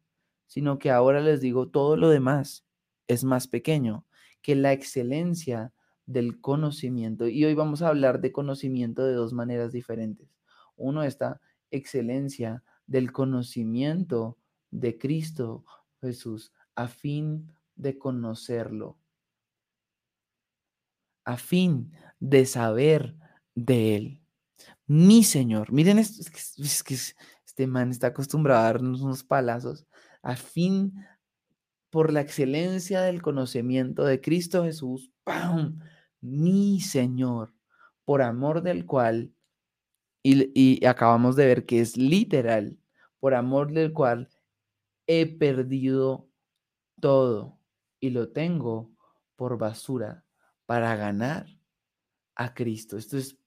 sino 0.48 0.78
que 0.78 0.92
ahora 0.92 1.22
les 1.22 1.42
digo 1.42 1.68
todo 1.70 1.98
lo 1.98 2.10
demás 2.10 2.66
es 3.08 3.24
más 3.24 3.48
pequeño 3.48 4.06
que 4.42 4.56
la 4.56 4.74
excelencia 4.74 5.74
del 6.06 6.40
conocimiento. 6.42 7.28
Y 7.28 7.46
hoy 7.46 7.54
vamos 7.54 7.82
a 7.82 7.90
hablar 7.90 8.22
de 8.22 8.32
conocimiento 8.32 9.04
de 9.06 9.14
dos 9.14 9.34
maneras 9.34 9.72
diferentes. 9.72 10.28
Uno, 10.76 11.04
esta 11.04 11.42
excelencia 11.72 12.64
del 12.88 13.12
conocimiento 13.12 14.38
de 14.72 14.98
Cristo 14.98 15.66
Jesús 16.02 16.52
a 16.76 16.88
fin 16.88 17.52
de 17.76 17.98
conocerlo, 17.98 18.98
a 21.24 21.38
fin 21.38 21.92
de 22.20 22.46
saber 22.46 23.16
de 23.56 23.96
Él. 23.96 24.22
Mi 24.86 25.24
Señor, 25.24 25.72
miren 25.72 26.00
esto, 26.00 26.22
es 26.22 26.30
que, 26.30 26.64
es 26.64 26.84
que 26.84 26.94
este 26.94 27.68
man 27.68 27.90
está 27.90 28.08
acostumbrado 28.08 28.60
a 28.60 28.66
darnos 28.66 29.02
unos 29.02 29.24
palazos, 29.24 29.88
a 30.22 30.36
fin 30.36 30.94
por 31.90 32.12
la 32.12 32.22
excelencia 32.22 33.02
del 33.02 33.22
conocimiento 33.22 34.04
de 34.04 34.20
Cristo 34.20 34.64
Jesús, 34.66 35.12
¡pam! 35.24 35.80
Mi 36.26 36.80
Señor, 36.82 37.54
por 38.04 38.22
amor 38.22 38.62
del 38.62 38.86
cual, 38.86 39.34
y, 40.24 40.52
y, 40.60 40.86
acabamos 40.86 41.36
de 41.36 41.46
ver 41.46 41.66
que 41.66 41.82
es 41.82 41.98
literal, 41.98 42.80
por 43.20 43.34
amor 43.34 43.72
del 43.72 43.94
cual 43.94 44.30
he 45.08 45.26
perdido 45.38 46.30
todo 47.00 47.60
y 48.00 48.10
lo 48.10 48.30
tengo 48.30 48.92
por 49.36 49.58
basura 49.58 50.26
para 50.66 50.96
ganar 50.96 51.46
a 52.36 52.54
Cristo. 52.54 52.98
Esto 52.98 53.18
es 53.18 53.38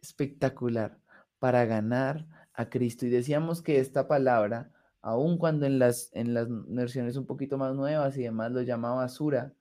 espectacular, 0.00 0.98
para 1.38 1.64
ganar 1.64 2.26
a 2.54 2.68
Cristo. 2.68 3.06
Y 3.06 3.10
decíamos 3.10 3.62
que 3.62 3.78
esta 3.78 4.08
palabra, 4.08 4.72
aun 5.00 5.38
cuando 5.38 5.66
en 5.66 5.78
las, 5.78 6.10
en 6.12 6.34
las 6.34 6.48
versiones 6.48 7.16
un 7.16 7.26
poquito 7.26 7.56
más 7.56 7.74
nuevas 7.74 8.16
y 8.16 8.22
demás 8.22 8.50
lo 8.50 8.62
llama 8.62 8.94
basura, 8.94 9.54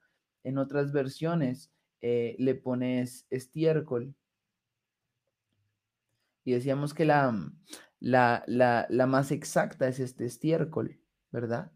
en 0.44 0.58
otras 0.58 0.92
versiones 0.92 1.72
eh, 2.02 2.36
le 2.40 2.56
pones 2.56 3.26
estiércol. 3.30 4.16
Y 6.44 6.54
decíamos 6.54 6.94
que 6.94 7.06
la, 7.06 7.52
la, 8.00 8.44
la, 8.48 8.88
la, 8.90 9.08
más 9.08 9.32
exacta 9.32 9.88
es 9.88 10.00
este 10.00 10.26
estiércol, 10.26 11.00
¿verdad? 11.32 11.72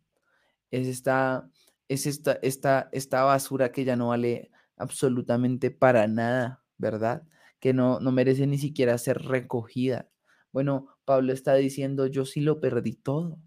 Es 0.69 0.87
esta, 0.87 1.49
es 1.89 2.05
esta, 2.05 2.39
esta, 2.41 2.89
esta 2.91 3.23
basura 3.23 3.71
que 3.71 3.83
ya 3.83 3.95
no 3.95 4.09
vale 4.09 4.51
absolutamente 4.77 5.71
para 5.71 6.07
nada, 6.07 6.63
¿verdad? 6.77 7.23
Que 7.59 7.73
no, 7.73 7.99
no 7.99 8.11
merece 8.11 8.47
ni 8.47 8.57
siquiera 8.57 8.97
ser 8.97 9.21
recogida. 9.23 10.09
Bueno, 10.51 10.87
Pablo 11.05 11.33
está 11.33 11.55
diciendo, 11.55 12.07
yo 12.07 12.25
sí 12.25 12.41
lo 12.41 12.59
perdí 12.59 12.93
todo. 12.93 13.39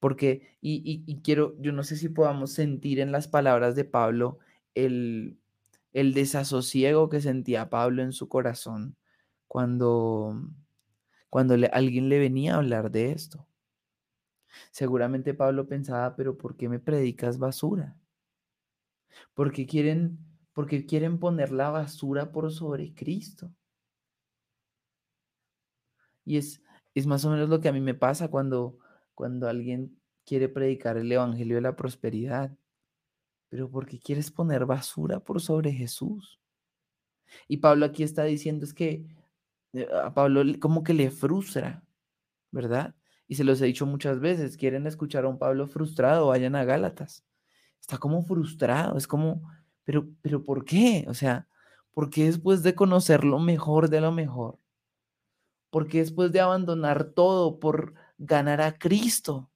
Porque, 0.00 0.56
y, 0.62 1.04
y, 1.06 1.20
quiero, 1.20 1.54
yo 1.60 1.72
no 1.72 1.84
sé 1.84 1.96
si 1.96 2.08
podamos 2.08 2.52
sentir 2.52 3.00
en 3.00 3.12
las 3.12 3.28
palabras 3.28 3.76
de 3.76 3.84
Pablo 3.84 4.38
el, 4.74 5.38
el 5.92 6.14
desasosiego 6.14 7.10
que 7.10 7.20
sentía 7.20 7.70
Pablo 7.70 8.02
en 8.02 8.12
su 8.12 8.28
corazón 8.28 8.96
cuando, 9.46 10.40
cuando 11.28 11.54
alguien 11.72 12.08
le 12.08 12.18
venía 12.18 12.54
a 12.54 12.58
hablar 12.58 12.90
de 12.90 13.12
esto. 13.12 13.46
Seguramente 14.70 15.34
Pablo 15.34 15.66
pensaba, 15.68 16.16
pero 16.16 16.36
¿por 16.36 16.56
qué 16.56 16.68
me 16.68 16.78
predicas 16.78 17.38
basura? 17.38 17.96
Porque 19.34 19.66
quieren, 19.66 20.18
porque 20.52 20.86
quieren 20.86 21.18
poner 21.18 21.52
la 21.52 21.70
basura 21.70 22.32
por 22.32 22.50
sobre 22.52 22.94
Cristo. 22.94 23.52
Y 26.24 26.36
es, 26.36 26.62
es 26.94 27.06
más 27.06 27.24
o 27.24 27.30
menos 27.30 27.48
lo 27.48 27.60
que 27.60 27.68
a 27.68 27.72
mí 27.72 27.80
me 27.80 27.94
pasa 27.94 28.28
cuando, 28.28 28.78
cuando 29.20 29.50
alguien 29.50 30.00
quiere 30.24 30.48
predicar 30.48 30.96
el 30.96 31.12
Evangelio 31.12 31.56
de 31.56 31.60
la 31.60 31.76
prosperidad, 31.76 32.56
pero 33.50 33.70
porque 33.70 33.98
quieres 33.98 34.30
poner 34.30 34.64
basura 34.64 35.20
por 35.20 35.42
sobre 35.42 35.72
Jesús. 35.72 36.40
Y 37.46 37.58
Pablo 37.58 37.84
aquí 37.84 38.02
está 38.02 38.24
diciendo 38.24 38.64
es 38.64 38.72
que 38.72 39.04
eh, 39.74 39.86
a 39.92 40.14
Pablo 40.14 40.42
como 40.58 40.82
que 40.82 40.94
le 40.94 41.10
frustra, 41.10 41.84
¿verdad? 42.50 42.94
Y 43.28 43.34
se 43.34 43.44
los 43.44 43.60
he 43.60 43.66
dicho 43.66 43.84
muchas 43.84 44.20
veces, 44.20 44.56
quieren 44.56 44.86
escuchar 44.86 45.26
a 45.26 45.28
un 45.28 45.38
Pablo 45.38 45.66
frustrado, 45.66 46.28
vayan 46.28 46.56
a 46.56 46.64
Gálatas. 46.64 47.22
Está 47.78 47.98
como 47.98 48.22
frustrado, 48.22 48.96
es 48.96 49.06
como, 49.06 49.42
pero, 49.84 50.08
pero 50.22 50.46
¿por 50.46 50.64
qué? 50.64 51.04
O 51.08 51.12
sea, 51.12 51.46
¿por 51.92 52.08
qué 52.08 52.24
después 52.24 52.62
de 52.62 52.74
conocer 52.74 53.22
lo 53.24 53.38
mejor 53.38 53.90
de 53.90 54.00
lo 54.00 54.12
mejor? 54.12 54.58
¿Por 55.68 55.88
qué 55.88 55.98
después 55.98 56.32
de 56.32 56.40
abandonar 56.40 57.04
todo 57.04 57.60
por 57.60 57.92
ganar 58.20 58.60
a 58.60 58.78
Cristo. 58.78 59.50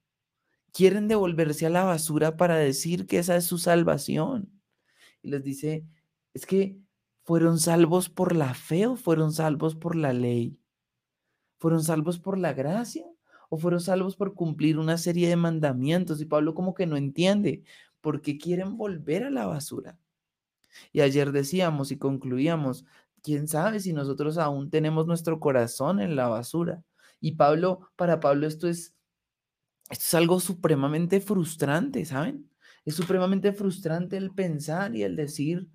Quieren 0.73 1.07
devolverse 1.07 1.67
a 1.67 1.69
la 1.69 1.83
basura 1.85 2.35
para 2.35 2.57
decir 2.57 3.05
que 3.05 3.19
esa 3.19 3.37
es 3.37 3.45
su 3.45 3.57
salvación. 3.57 4.51
Y 5.21 5.29
les 5.29 5.43
dice, 5.43 5.85
es 6.33 6.45
que 6.45 6.77
fueron 7.23 7.59
salvos 7.59 8.09
por 8.09 8.35
la 8.35 8.53
fe 8.53 8.87
o 8.87 8.95
fueron 8.97 9.31
salvos 9.31 9.75
por 9.75 9.95
la 9.95 10.11
ley. 10.11 10.59
¿Fueron 11.59 11.83
salvos 11.83 12.19
por 12.19 12.37
la 12.37 12.53
gracia 12.53 13.05
o 13.49 13.57
fueron 13.57 13.79
salvos 13.79 14.17
por 14.17 14.33
cumplir 14.33 14.77
una 14.77 14.97
serie 14.97 15.29
de 15.29 15.35
mandamientos? 15.35 16.19
Y 16.19 16.25
Pablo 16.25 16.53
como 16.53 16.73
que 16.73 16.87
no 16.87 16.97
entiende 16.97 17.63
por 18.01 18.21
qué 18.21 18.37
quieren 18.37 18.77
volver 18.77 19.23
a 19.23 19.29
la 19.29 19.45
basura. 19.45 19.97
Y 20.91 21.01
ayer 21.01 21.31
decíamos 21.31 21.91
y 21.91 21.97
concluíamos, 21.97 22.83
quién 23.21 23.47
sabe 23.47 23.79
si 23.79 23.93
nosotros 23.93 24.37
aún 24.37 24.69
tenemos 24.69 25.07
nuestro 25.07 25.39
corazón 25.39 26.01
en 26.01 26.15
la 26.15 26.27
basura 26.27 26.83
y 27.19 27.33
Pablo, 27.33 27.91
para 27.95 28.19
Pablo 28.19 28.47
esto 28.47 28.67
es, 28.67 28.95
esto 29.89 30.03
es 30.03 30.13
algo 30.13 30.39
supremamente 30.39 31.21
frustrante, 31.21 32.05
¿saben? 32.05 32.49
Es 32.85 32.95
supremamente 32.95 33.51
frustrante 33.51 34.17
el 34.17 34.31
pensar 34.31 34.95
y 34.95 35.03
el 35.03 35.15
decir, 35.15 35.67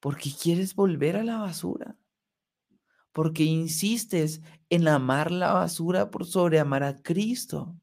¿por 0.00 0.16
qué 0.16 0.30
quieres 0.30 0.74
volver 0.74 1.16
a 1.16 1.24
la 1.24 1.38
basura? 1.38 1.96
Porque 3.12 3.44
insistes 3.44 4.42
en 4.68 4.88
amar 4.88 5.30
la 5.30 5.52
basura 5.52 6.10
por 6.10 6.26
sobre 6.26 6.58
amar 6.58 6.82
a 6.82 7.00
Cristo. 7.00 7.74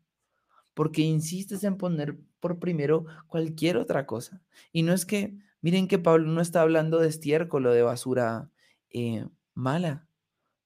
Porque 0.73 1.01
insistes 1.01 1.63
en 1.63 1.77
poner 1.77 2.19
por 2.39 2.59
primero 2.59 3.05
cualquier 3.27 3.77
otra 3.77 4.05
cosa. 4.05 4.41
Y 4.71 4.83
no 4.83 4.93
es 4.93 5.05
que, 5.05 5.35
miren 5.61 5.87
que 5.87 5.99
Pablo 5.99 6.31
no 6.31 6.41
está 6.41 6.61
hablando 6.61 6.99
de 6.99 7.07
estiércol 7.07 7.65
o 7.65 7.71
de 7.71 7.81
basura 7.81 8.51
eh, 8.91 9.25
mala. 9.53 10.07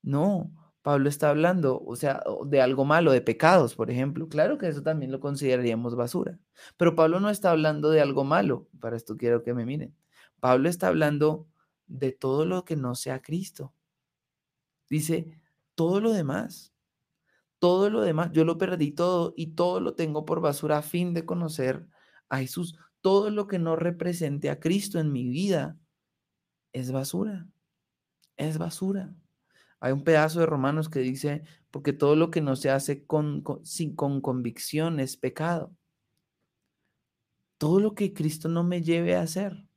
No, 0.02 0.52
Pablo 0.88 1.10
está 1.10 1.32
hablando, 1.32 1.84
o 1.86 1.98
sea, 1.98 2.24
de 2.46 2.62
algo 2.62 2.86
malo, 2.86 3.12
de 3.12 3.20
pecados, 3.20 3.76
por 3.76 3.92
ejemplo. 3.92 4.30
Claro 4.30 4.58
que 4.58 4.70
eso 4.70 4.84
también 4.84 5.12
lo 5.12 5.20
consideraríamos 5.20 5.98
basura. 5.98 6.40
Pero 6.78 6.96
Pablo 6.96 7.20
no 7.20 7.30
está 7.30 7.52
hablando 7.52 7.90
de 7.90 8.00
algo 8.00 8.24
malo. 8.24 8.70
Para 8.80 8.96
esto 8.96 9.18
quiero 9.18 9.44
que 9.44 9.54
me 9.54 9.66
miren. 9.66 9.94
Pablo 10.40 10.70
está 10.70 10.88
hablando 10.88 11.46
de 11.88 12.14
todo 12.14 12.46
lo 12.46 12.64
que 12.64 12.78
no 12.78 12.96
sea 12.96 13.22
Cristo. 13.22 13.74
Dice, 14.90 15.42
todo 15.76 16.00
lo 16.00 16.14
demás. 16.14 16.74
Todo 17.60 17.90
lo 17.90 18.00
demás, 18.00 18.32
yo 18.32 18.46
lo 18.46 18.58
perdí 18.58 18.94
todo 18.94 19.34
y 19.36 19.56
todo 19.56 19.82
lo 19.82 19.94
tengo 19.94 20.24
por 20.24 20.40
basura 20.40 20.78
a 20.78 20.84
fin 20.84 21.14
de 21.14 21.26
conocer 21.26 21.86
a 22.30 22.38
Jesús. 22.38 22.78
Todo 23.02 23.30
lo 23.30 23.48
que 23.48 23.60
no 23.60 23.76
represente 23.76 24.50
a 24.50 24.62
Cristo 24.62 25.00
en 25.00 25.12
mi 25.12 25.28
vida 25.28 25.78
es 26.72 26.94
basura. 26.94 27.46
Es 28.38 28.58
basura. 28.58 29.14
Hay 29.80 29.92
un 29.92 30.04
pedazo 30.04 30.40
de 30.40 30.46
Romanos 30.46 30.90
que 30.90 31.00
dice, 31.00 31.44
porque 31.72 31.94
todo 31.94 32.16
lo 32.16 32.32
que 32.32 32.42
no 32.42 32.56
se 32.56 32.70
hace 32.72 33.06
con, 33.06 33.44
sin, 33.64 33.96
con 33.96 34.22
convicción 34.22 35.00
es 35.00 35.18
pecado. 35.18 35.76
Todo 37.58 37.80
lo 37.80 37.96
que 37.96 38.14
Cristo 38.14 38.50
no 38.50 38.64
me 38.64 38.82
lleve 38.82 39.16
a 39.16 39.22
hacer 39.22 39.68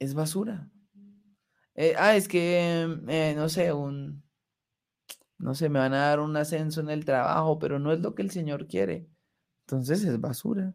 es 0.00 0.14
basura. 0.14 0.70
Eh, 1.74 1.94
ah, 1.96 2.16
es 2.16 2.26
que, 2.28 2.98
eh, 3.08 3.34
no 3.36 3.48
sé, 3.48 3.72
un, 3.72 4.22
no 5.38 5.54
sé, 5.54 5.68
me 5.68 5.78
van 5.78 5.94
a 5.94 6.08
dar 6.08 6.20
un 6.20 6.36
ascenso 6.36 6.80
en 6.80 6.90
el 6.90 7.04
trabajo, 7.04 7.58
pero 7.58 7.78
no 7.78 7.92
es 7.92 8.00
lo 8.00 8.14
que 8.14 8.22
el 8.22 8.30
Señor 8.30 8.66
quiere. 8.66 9.08
Entonces 9.66 10.04
es 10.04 10.20
basura, 10.20 10.74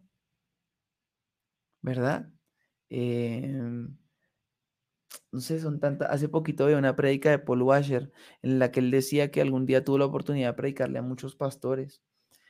¿verdad? 1.82 2.28
Em, 2.88 3.96
no 5.36 5.40
sé, 5.42 5.60
son 5.60 5.80
tantas. 5.80 6.08
Hace 6.10 6.30
poquito 6.30 6.66
vi 6.66 6.72
una 6.72 6.96
prédica 6.96 7.30
de 7.30 7.38
Paul 7.38 7.60
Washer 7.60 8.10
en 8.40 8.58
la 8.58 8.72
que 8.72 8.80
él 8.80 8.90
decía 8.90 9.30
que 9.30 9.42
algún 9.42 9.66
día 9.66 9.84
tuvo 9.84 9.98
la 9.98 10.06
oportunidad 10.06 10.48
de 10.48 10.54
predicarle 10.54 10.98
a 10.98 11.02
muchos 11.02 11.36
pastores 11.36 12.02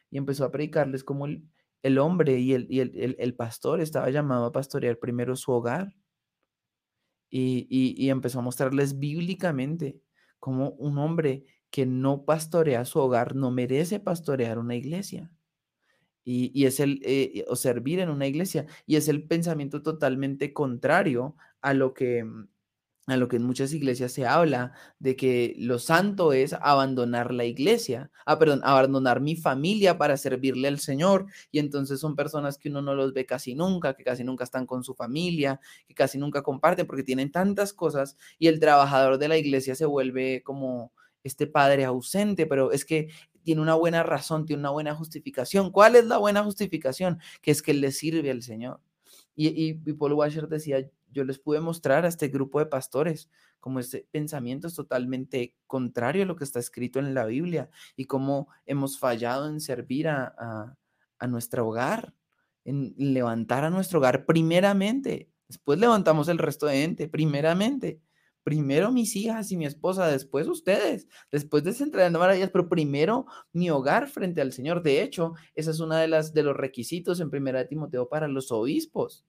y 0.09 0.19
empezó 0.19 0.45
a 0.45 0.53
predicarles 0.53 1.03
como 1.03 1.27
el, 1.27 1.43
el 1.83 1.99
hombre 1.99 2.39
y, 2.39 2.53
el, 2.53 2.69
y 2.71 2.79
el, 2.79 3.17
el, 3.19 3.35
pastor 3.35 3.81
estaba 3.81 4.09
llamado 4.11 4.45
a 4.47 4.53
pastorear 4.53 5.01
primero 5.01 5.35
su 5.35 5.51
hogar 5.51 5.97
y, 7.29 7.67
y, 7.69 8.09
empezó 8.09 8.39
a 8.39 8.43
mostrarles 8.43 9.01
bíblicamente 9.01 10.01
como 10.39 10.71
un 10.79 10.99
hombre 10.99 11.45
que 11.71 11.87
no 11.87 12.25
pastorea 12.25 12.85
su 12.85 13.01
hogar 13.01 13.35
no 13.35 13.51
merece 13.51 13.99
pastorear 13.99 14.61
una 14.61 14.77
iglesia. 14.77 15.33
Y, 16.23 16.53
y, 16.55 16.67
es 16.67 16.79
el, 16.79 17.01
eh, 17.05 17.45
o 17.49 17.57
servir 17.57 17.99
en 17.99 18.11
una 18.11 18.29
iglesia, 18.29 18.67
y 18.87 18.95
es 18.95 19.09
el 19.09 19.27
pensamiento 19.27 19.83
totalmente 19.83 20.53
contrario 20.53 21.35
a 21.61 21.75
lo 21.75 21.93
que 21.95 22.25
a 23.07 23.17
lo 23.17 23.29
que 23.29 23.37
en 23.37 23.45
muchas 23.45 23.73
iglesias 23.73 24.13
se 24.13 24.27
habla 24.27 24.73
de 24.99 25.15
que 25.15 25.55
lo 25.59 25.79
santo 25.79 26.33
es 26.33 26.53
abandonar 26.55 27.33
la 27.33 27.45
iglesia, 27.45 28.11
ah, 28.25 28.39
perdón, 28.39 28.61
abandonar 28.65 29.21
mi 29.21 29.37
familia 29.37 29.97
para 29.97 30.17
servirle 30.17 30.67
al 30.67 30.81
Señor. 30.81 31.27
Y 31.53 31.61
entonces 31.61 32.01
son 32.01 32.17
personas 32.17 32.59
que 32.59 32.69
uno 32.69 32.83
no 32.83 32.95
los 32.95 33.13
ve 33.13 33.25
casi 33.25 33.55
nunca, 33.55 33.95
que 33.95 34.03
casi 34.03 34.25
nunca 34.25 34.45
están 34.45 34.67
con 34.67 34.83
su 34.83 34.95
familia, 34.95 35.61
que 35.87 35.95
casi 35.95 36.19
nunca 36.19 36.43
comparten 36.43 36.87
porque 36.87 37.05
tienen 37.05 37.31
tantas 37.31 37.73
cosas 37.73 38.17
y 38.39 38.49
el 38.49 38.59
trabajador 38.59 39.19
de 39.19 39.29
la 39.29 39.39
iglesia 39.39 39.77
se 39.77 39.87
vuelve 39.87 40.43
como 40.43 40.93
este 41.23 41.47
padre 41.47 41.85
ausente, 41.85 42.47
pero 42.47 42.73
es 42.73 42.85
que 42.85 43.09
tiene 43.45 43.61
una 43.61 43.75
buena 43.75 44.03
razón, 44.03 44.47
tiene 44.47 44.61
una 44.61 44.71
buena 44.71 44.95
justificación. 44.97 45.71
¿Cuál 45.71 45.95
es 45.95 46.07
la 46.07 46.19
buena 46.19 46.43
justificación? 46.43 47.21
Que 47.41 47.53
es 47.53 47.63
que 47.63 47.75
le 47.75 47.93
sirve 47.93 48.33
al 48.33 48.43
Señor. 48.43 48.81
Y, 49.37 49.49
y, 49.49 49.81
y 49.85 49.93
Paul 49.93 50.15
Washer 50.15 50.49
decía, 50.49 50.89
yo 51.17 51.25
les 51.25 51.39
pude 51.39 51.61
mostrar 51.61 52.05
a 52.05 52.09
este 52.09 52.29
grupo 52.29 52.59
de 52.59 52.67
pastores 52.67 53.31
como 53.59 53.81
este 53.81 54.07
pensamiento 54.11 54.69
es 54.69 54.75
totalmente 54.75 55.57
contrario 55.67 56.23
a 56.23 56.27
lo 56.27 56.37
que 56.37 56.45
está 56.45 56.61
escrito 56.61 56.99
en 56.99 57.15
la 57.15 57.25
Biblia 57.25 57.71
y 57.97 58.05
cómo 58.05 58.49
hemos 58.67 58.99
fallado 58.99 59.49
en 59.49 59.61
servir 59.61 60.09
a, 60.09 60.35
a, 60.39 60.77
a 61.19 61.27
nuestro 61.27 61.67
hogar, 61.67 62.15
en 62.65 62.95
levantar 62.99 63.65
a 63.65 63.71
nuestro 63.71 63.99
hogar 63.99 64.27
primeramente. 64.27 65.31
Después 65.49 65.79
levantamos 65.79 66.29
el 66.29 66.39
resto 66.39 66.67
de 66.67 66.77
gente, 66.83 67.09
primeramente. 67.09 68.01
Primero 68.45 68.93
mis 68.93 69.17
hijas 69.17 69.51
y 69.51 69.57
mi 69.57 69.67
esposa, 69.67 70.07
después 70.07 70.47
ustedes, 70.47 71.09
después 71.33 71.65
desentrañando 71.65 72.21
maravillas, 72.21 72.51
pero 72.51 72.69
primero 72.69 73.27
mi 73.53 73.71
hogar 73.71 74.07
frente 74.07 74.41
al 74.41 74.53
Señor. 74.53 74.83
De 74.83 75.03
hecho, 75.03 75.33
esa 75.55 75.71
es 75.73 75.81
una 75.81 75.99
de 75.99 76.09
las 76.09 76.35
de 76.35 76.45
los 76.45 76.57
requisitos 76.57 77.19
en 77.19 77.31
Primera 77.31 77.59
de 77.61 77.65
Timoteo 77.65 78.09
para 78.09 78.29
los 78.29 78.53
obispos 78.53 79.25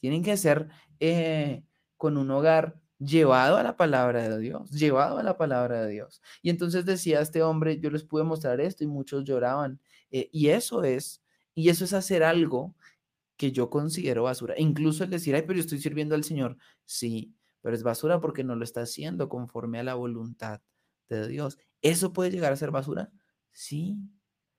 tienen 0.00 0.22
que 0.22 0.36
ser 0.36 0.68
eh, 1.00 1.64
con 1.96 2.16
un 2.16 2.30
hogar 2.30 2.80
llevado 2.98 3.56
a 3.56 3.62
la 3.62 3.76
palabra 3.76 4.28
de 4.28 4.38
Dios, 4.38 4.70
llevado 4.70 5.18
a 5.18 5.22
la 5.22 5.36
palabra 5.36 5.84
de 5.84 5.92
Dios. 5.92 6.20
Y 6.42 6.50
entonces 6.50 6.84
decía 6.84 7.20
este 7.20 7.42
hombre, 7.42 7.78
yo 7.80 7.90
les 7.90 8.04
pude 8.04 8.24
mostrar 8.24 8.60
esto 8.60 8.84
y 8.84 8.86
muchos 8.88 9.24
lloraban. 9.24 9.80
Eh, 10.10 10.28
y 10.32 10.48
eso 10.48 10.82
es, 10.84 11.22
y 11.54 11.68
eso 11.68 11.84
es 11.84 11.92
hacer 11.92 12.22
algo 12.22 12.74
que 13.36 13.52
yo 13.52 13.70
considero 13.70 14.24
basura. 14.24 14.54
Incluso 14.58 15.04
el 15.04 15.10
decir, 15.10 15.34
ay, 15.34 15.42
pero 15.42 15.54
yo 15.54 15.60
estoy 15.60 15.78
sirviendo 15.80 16.14
al 16.14 16.24
Señor. 16.24 16.56
Sí, 16.84 17.34
pero 17.62 17.74
es 17.74 17.82
basura 17.82 18.20
porque 18.20 18.44
no 18.44 18.56
lo 18.56 18.64
está 18.64 18.82
haciendo 18.82 19.28
conforme 19.28 19.78
a 19.78 19.84
la 19.84 19.94
voluntad 19.94 20.60
de 21.08 21.28
Dios. 21.28 21.58
¿Eso 21.82 22.12
puede 22.12 22.30
llegar 22.30 22.52
a 22.52 22.56
ser 22.56 22.70
basura? 22.72 23.12
Sí, 23.52 23.98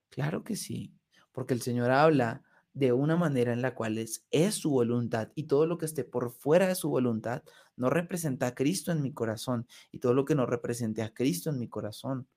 claro 0.10 0.44
que 0.44 0.56
sí, 0.56 0.94
porque 1.32 1.54
el 1.54 1.62
Señor 1.62 1.92
habla 1.92 2.44
de 2.74 2.94
una 2.94 3.16
manera 3.16 3.54
en 3.54 3.62
la 3.62 3.76
cual 3.76 3.98
es, 3.98 4.26
es 4.32 4.56
su 4.56 4.70
voluntad 4.70 5.30
y 5.36 5.44
todo 5.44 5.66
lo 5.66 5.78
que 5.78 5.86
esté 5.86 6.04
por 6.04 6.32
fuera 6.32 6.68
de 6.68 6.76
su 6.76 6.90
voluntad 6.90 7.44
no 7.76 7.90
representa 7.90 8.48
a 8.48 8.56
Cristo 8.56 8.92
en 8.92 9.02
mi 9.02 9.14
corazón 9.14 9.68
y 9.92 10.00
todo 10.00 10.14
lo 10.14 10.26
que 10.26 10.36
no 10.36 10.46
represente 10.46 11.02
a 11.02 11.14
Cristo 11.14 11.50
en 11.50 11.60
mi 11.60 11.68
corazón 11.68 12.28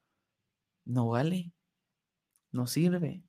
no 0.85 1.09
vale, 1.09 1.53
no 2.51 2.66
sirve, 2.66 3.23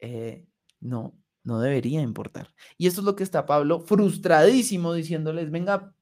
eh, 0.00 0.46
no, 0.80 1.14
no 1.44 1.60
debería 1.60 2.00
importar. 2.00 2.54
Y 2.78 2.86
eso 2.86 3.00
es 3.00 3.04
lo 3.04 3.16
que 3.16 3.24
está 3.24 3.46
Pablo 3.46 3.80
frustradísimo 3.80 4.92
diciéndoles, 4.92 5.50
venga, 5.50 5.94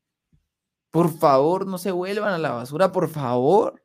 por 0.90 1.11
favor, 1.18 1.66
no 1.66 1.78
se 1.78 1.90
vuelvan 1.90 2.35
a 2.35 2.38
la 2.38 2.52
basura, 2.52 2.92
por 2.92 3.09
favor, 3.09 3.83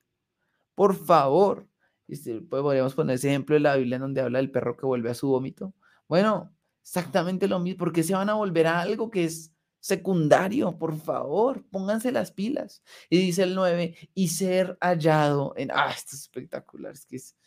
por 0.76 0.96
favor. 0.96 1.68
Este, 2.08 2.42
podríamos 2.42 2.96
poner 2.96 3.16
ese 3.16 3.30
ejemplo 3.30 3.56
de 3.56 3.60
la 3.62 3.76
Biblia 3.76 3.96
en 3.96 4.02
donde 4.02 4.22
habla 4.22 4.40
del 4.40 4.52
perro 4.52 4.78
que 4.78 4.86
vuelve 4.86 5.10
a 5.10 5.16
su 5.16 5.28
vómito. 5.28 5.74
Bueno, 6.10 6.54
exactamente 6.82 7.48
lo 7.48 7.60
mismo. 7.60 7.78
porque 7.78 8.04
se 8.04 8.14
van 8.14 8.30
a 8.30 8.34
volver 8.34 8.68
a 8.68 8.82
algo 8.82 9.10
que 9.10 9.24
es 9.26 9.54
secundario? 9.80 10.78
Por 10.78 10.98
favor, 11.00 11.64
pónganse 11.70 12.12
las 12.12 12.32
pilas. 12.32 12.84
Y 13.10 13.20
dice 13.20 13.44
el 13.44 13.56
9, 13.56 13.96
y 14.14 14.28
ser 14.30 14.78
hallado 14.82 15.54
en... 15.56 15.72
Ah, 15.72 15.92
esto 15.96 16.16
es 16.16 16.24
espectacular. 16.24 16.94
Es 16.94 17.06
que 17.06 17.18
es... 17.18 17.38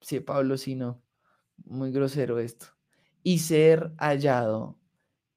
Sí, 0.00 0.20
Pablo, 0.20 0.56
sí, 0.56 0.74
no. 0.74 1.02
Muy 1.64 1.92
grosero 1.92 2.38
esto. 2.38 2.66
Y 3.22 3.40
ser 3.40 3.92
hallado 3.98 4.78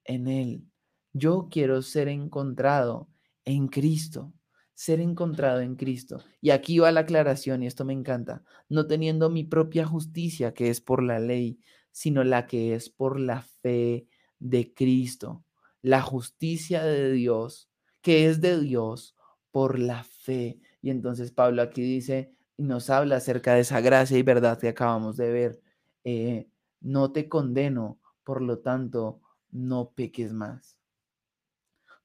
en 0.06 0.28
él. 0.28 0.66
Yo 1.14 1.50
quiero 1.52 1.82
ser 1.82 2.08
encontrado 2.08 3.10
en 3.46 3.68
Cristo 3.68 4.34
ser 4.80 5.02
encontrado 5.02 5.60
en 5.60 5.76
Cristo. 5.76 6.24
Y 6.40 6.52
aquí 6.52 6.80
va 6.80 6.90
la 6.94 7.02
aclaración, 7.02 7.62
y 7.62 7.68
esto 7.68 7.84
me 7.84 7.92
encanta, 7.92 8.44
no 8.70 8.88
teniendo 8.88 9.30
mi 9.30 9.44
propia 9.44 9.86
justicia, 9.86 10.54
que 10.54 10.70
es 10.70 10.80
por 10.80 11.04
la 11.04 11.20
ley, 11.20 11.60
sino 11.92 12.24
la 12.24 12.48
que 12.48 12.74
es 12.74 12.90
por 12.90 13.20
la 13.20 13.42
fe 13.42 14.08
de 14.40 14.74
Cristo. 14.74 15.44
La 15.82 16.02
justicia 16.02 16.82
de 16.82 17.12
Dios, 17.12 17.70
que 18.02 18.28
es 18.28 18.40
de 18.40 18.58
Dios 18.58 19.18
por 19.52 19.80
la 19.80 20.06
fe. 20.06 20.62
Y 20.82 20.92
entonces 20.92 21.34
Pablo 21.34 21.62
aquí 21.62 21.82
dice 21.82 22.32
y 22.56 22.64
nos 22.64 22.90
habla 22.90 23.18
acerca 23.18 23.56
de 23.56 23.62
esa 23.62 23.82
gracia 23.82 24.18
y 24.18 24.24
verdad 24.24 24.58
que 24.58 24.70
acabamos 24.70 25.18
de 25.18 25.30
ver. 25.30 25.62
Eh, 26.06 26.48
no 26.80 27.12
te 27.12 27.28
condeno, 27.28 28.00
por 28.24 28.42
lo 28.42 28.60
tanto, 28.60 29.20
no 29.52 29.92
peques 29.92 30.32
más. 30.32 30.79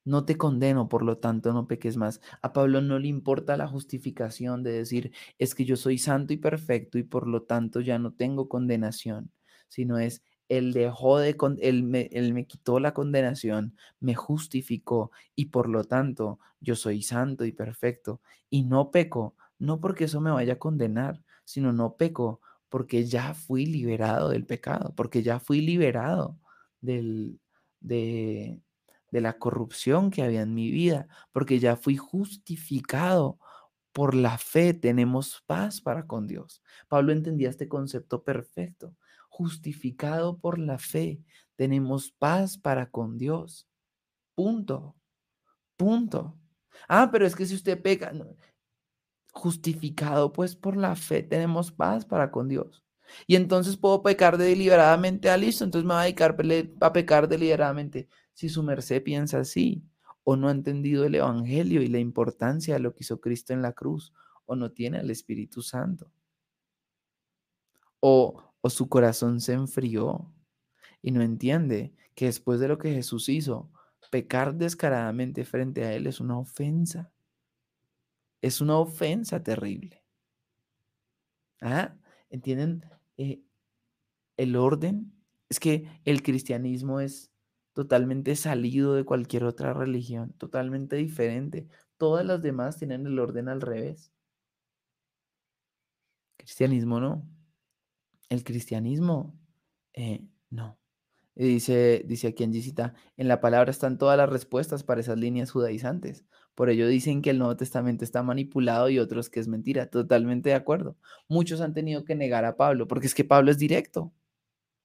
No 0.05 0.25
te 0.27 0.37
condeno, 0.37 0.89
por 0.89 1.03
lo 1.03 1.19
tanto, 1.19 1.53
no 1.53 1.67
peques 1.67 1.97
más. 1.97 2.21
A 2.43 2.53
Pablo 2.53 2.81
no 2.83 2.99
le 2.99 3.09
importa 3.09 3.57
la 3.57 3.67
justificación 3.69 4.63
de 4.63 4.73
decir, 4.73 5.13
es 5.39 5.55
que 5.55 5.65
yo 5.65 5.77
soy 5.77 5.99
santo 5.99 6.33
y 6.35 6.37
perfecto 6.37 6.99
y 6.99 7.05
por 7.05 7.27
lo 7.27 7.43
tanto 7.43 7.81
ya 7.81 7.99
no 7.99 8.13
tengo 8.13 8.49
condenación, 8.49 9.33
sino 9.69 9.99
es, 9.99 10.23
él 10.49 10.73
dejó 10.75 11.19
de, 11.19 11.37
él 11.61 11.85
me, 11.85 12.11
él 12.13 12.35
me 12.35 12.47
quitó 12.47 12.81
la 12.81 12.93
condenación, 12.93 13.77
me 14.01 14.15
justificó 14.15 15.11
y 15.35 15.47
por 15.47 15.69
lo 15.69 15.85
tanto 15.85 16.39
yo 16.61 16.77
soy 16.77 17.03
santo 17.03 17.45
y 17.47 17.53
perfecto 17.53 18.21
y 18.51 18.65
no 18.65 18.91
peco, 18.91 19.37
no 19.59 19.81
porque 19.81 20.05
eso 20.05 20.21
me 20.21 20.31
vaya 20.31 20.55
a 20.55 20.59
condenar, 20.59 21.23
sino 21.45 21.73
no 21.73 21.97
peco 21.97 22.41
porque 22.69 23.05
ya 23.07 23.35
fui 23.35 23.67
liberado 23.67 24.31
del 24.31 24.45
pecado, 24.47 24.93
porque 24.97 25.23
ya 25.23 25.41
fui 25.41 25.61
liberado 25.61 26.39
del, 26.81 27.41
de, 27.81 28.61
de 29.15 29.21
la 29.21 29.39
corrupción 29.39 30.11
que 30.11 30.25
había 30.25 30.43
en 30.43 30.55
mi 30.55 30.73
vida, 30.73 31.07
porque 31.31 31.61
ya 31.61 31.77
fui 31.77 31.97
justificado 31.97 33.39
por 33.93 34.13
la 34.17 34.39
fe, 34.39 34.75
tenemos 34.75 35.41
paz 35.47 35.81
para 35.81 36.09
con 36.09 36.27
Dios. 36.27 36.65
Pablo 36.89 37.13
entendía 37.13 37.49
este 37.49 37.69
concepto 37.69 38.25
perfecto. 38.25 38.97
Justificado 39.29 40.37
por 40.37 40.59
la 40.59 40.79
fe, 40.79 41.21
tenemos 41.55 42.11
paz 42.11 42.59
para 42.59 42.91
con 42.91 43.17
Dios. 43.17 43.69
Punto. 44.35 44.97
Punto. 45.77 46.37
Ah, 46.89 47.09
pero 47.13 47.25
es 47.25 47.37
que 47.37 47.47
si 47.47 47.55
usted 47.55 47.81
peca, 47.81 48.13
justificado 49.31 50.33
pues 50.33 50.57
por 50.57 50.77
la 50.77 50.97
fe, 50.97 51.23
tenemos 51.23 51.71
paz 51.71 52.05
para 52.05 52.33
con 52.33 52.49
Dios. 52.49 52.83
Y 53.29 53.37
entonces 53.37 53.77
puedo 53.77 54.03
pecar 54.03 54.39
deliberadamente, 54.39 55.31
ah, 55.31 55.37
entonces 55.37 55.85
me 55.85 55.95
va 55.95 56.01
a 56.01 56.05
dedicar 56.05 56.37
a 56.81 56.93
pecar 56.93 57.29
deliberadamente 57.29 58.09
si 58.35 58.49
su 58.49 58.63
merced 58.63 59.03
piensa 59.03 59.41
así, 59.41 59.83
o 60.25 60.37
no 60.37 60.49
ha 60.49 60.53
entendido 60.53 61.05
el 61.05 61.15
Evangelio 61.15 61.83
y 61.83 61.89
la 61.89 61.99
importancia 61.99 62.75
de 62.75 62.81
lo 62.81 62.95
que 62.95 63.05
hizo 63.05 63.21
Cristo 63.21 63.53
en 63.53 63.63
la 63.63 63.73
cruz, 63.73 64.13
o 64.47 64.57
no 64.57 64.71
tiene 64.71 64.99
el 64.99 65.11
Espíritu 65.11 65.63
Santo, 65.63 66.11
o, 68.01 68.43
o 68.61 68.71
su 68.71 68.89
corazón 68.89 69.41
se 69.41 69.55
enfrió 69.55 70.31
y 71.01 71.11
no 71.11 71.23
entiende 71.23 71.95
que 72.15 72.27
después 72.27 72.61
de 72.61 72.69
lo 72.69 72.79
que 72.79 72.93
Jesús 72.93 73.29
hizo, 73.29 73.71
pecar 74.15 74.55
descaradamente 74.55 75.45
frente 75.45 75.85
a 75.85 75.93
Él 75.93 76.07
es 76.07 76.21
una 76.21 76.39
ofensa. 76.39 77.11
Es 78.41 78.61
una 78.61 78.79
ofensa 78.79 79.43
terrible. 79.43 80.05
¿Ah? 81.61 81.97
¿Entienden 82.31 82.85
eh, 83.17 83.43
el 84.37 84.55
orden? 84.55 85.13
Es 85.49 85.59
que 85.59 86.01
el 86.05 86.23
cristianismo 86.23 87.01
es 87.01 87.34
totalmente 87.75 88.37
salido 88.37 88.95
de 88.95 89.05
cualquier 89.05 89.45
otra 89.45 89.75
religión, 89.75 90.33
totalmente 90.39 90.97
diferente. 90.97 91.69
Todas 91.99 92.25
las 92.25 92.43
demás 92.43 92.79
tienen 92.79 93.07
el 93.07 93.19
orden 93.19 93.49
al 93.49 93.61
revés. 93.61 94.13
Cristianismo 96.39 97.01
no. 97.01 97.27
El 98.29 98.45
cristianismo, 98.45 99.39
eh, 99.95 100.27
no. 100.51 100.79
dice, 101.35 102.05
dice 102.07 102.29
aquí 102.29 102.45
en 102.45 102.53
Gisita, 102.53 102.95
en 103.17 103.29
la 103.29 103.41
palabra 103.41 103.71
están 103.71 103.99
todas 103.99 104.17
las 104.17 104.29
respuestas 104.31 104.85
para 104.85 105.01
esas 105.01 105.19
líneas 105.19 105.51
judaizantes. 105.51 106.25
Por 106.55 106.71
ello 106.71 106.87
dicen 106.87 107.23
que 107.23 107.31
el 107.31 107.39
Nuevo 107.39 107.57
Testamento 107.57 108.05
está 108.05 108.23
manipulado 108.23 108.89
y 108.89 108.99
otros 108.99 109.29
que 109.31 109.41
es 109.41 109.49
mentira. 109.49 109.87
Totalmente 109.91 110.51
de 110.51 110.55
acuerdo. 110.55 110.97
Muchos 111.29 111.61
han 111.61 111.75
tenido 111.75 112.05
que 112.05 112.15
negar 112.15 112.45
a 112.45 112.57
Pablo, 112.57 112.87
porque 112.87 113.07
es 113.09 113.15
que 113.15 113.25
Pablo 113.25 113.51
es 113.51 113.59
directo. 113.59 114.13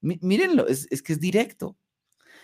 mírenlo, 0.01 0.67
es, 0.67 0.87
que 1.03 1.13
es 1.13 1.19
directo. 1.19 1.77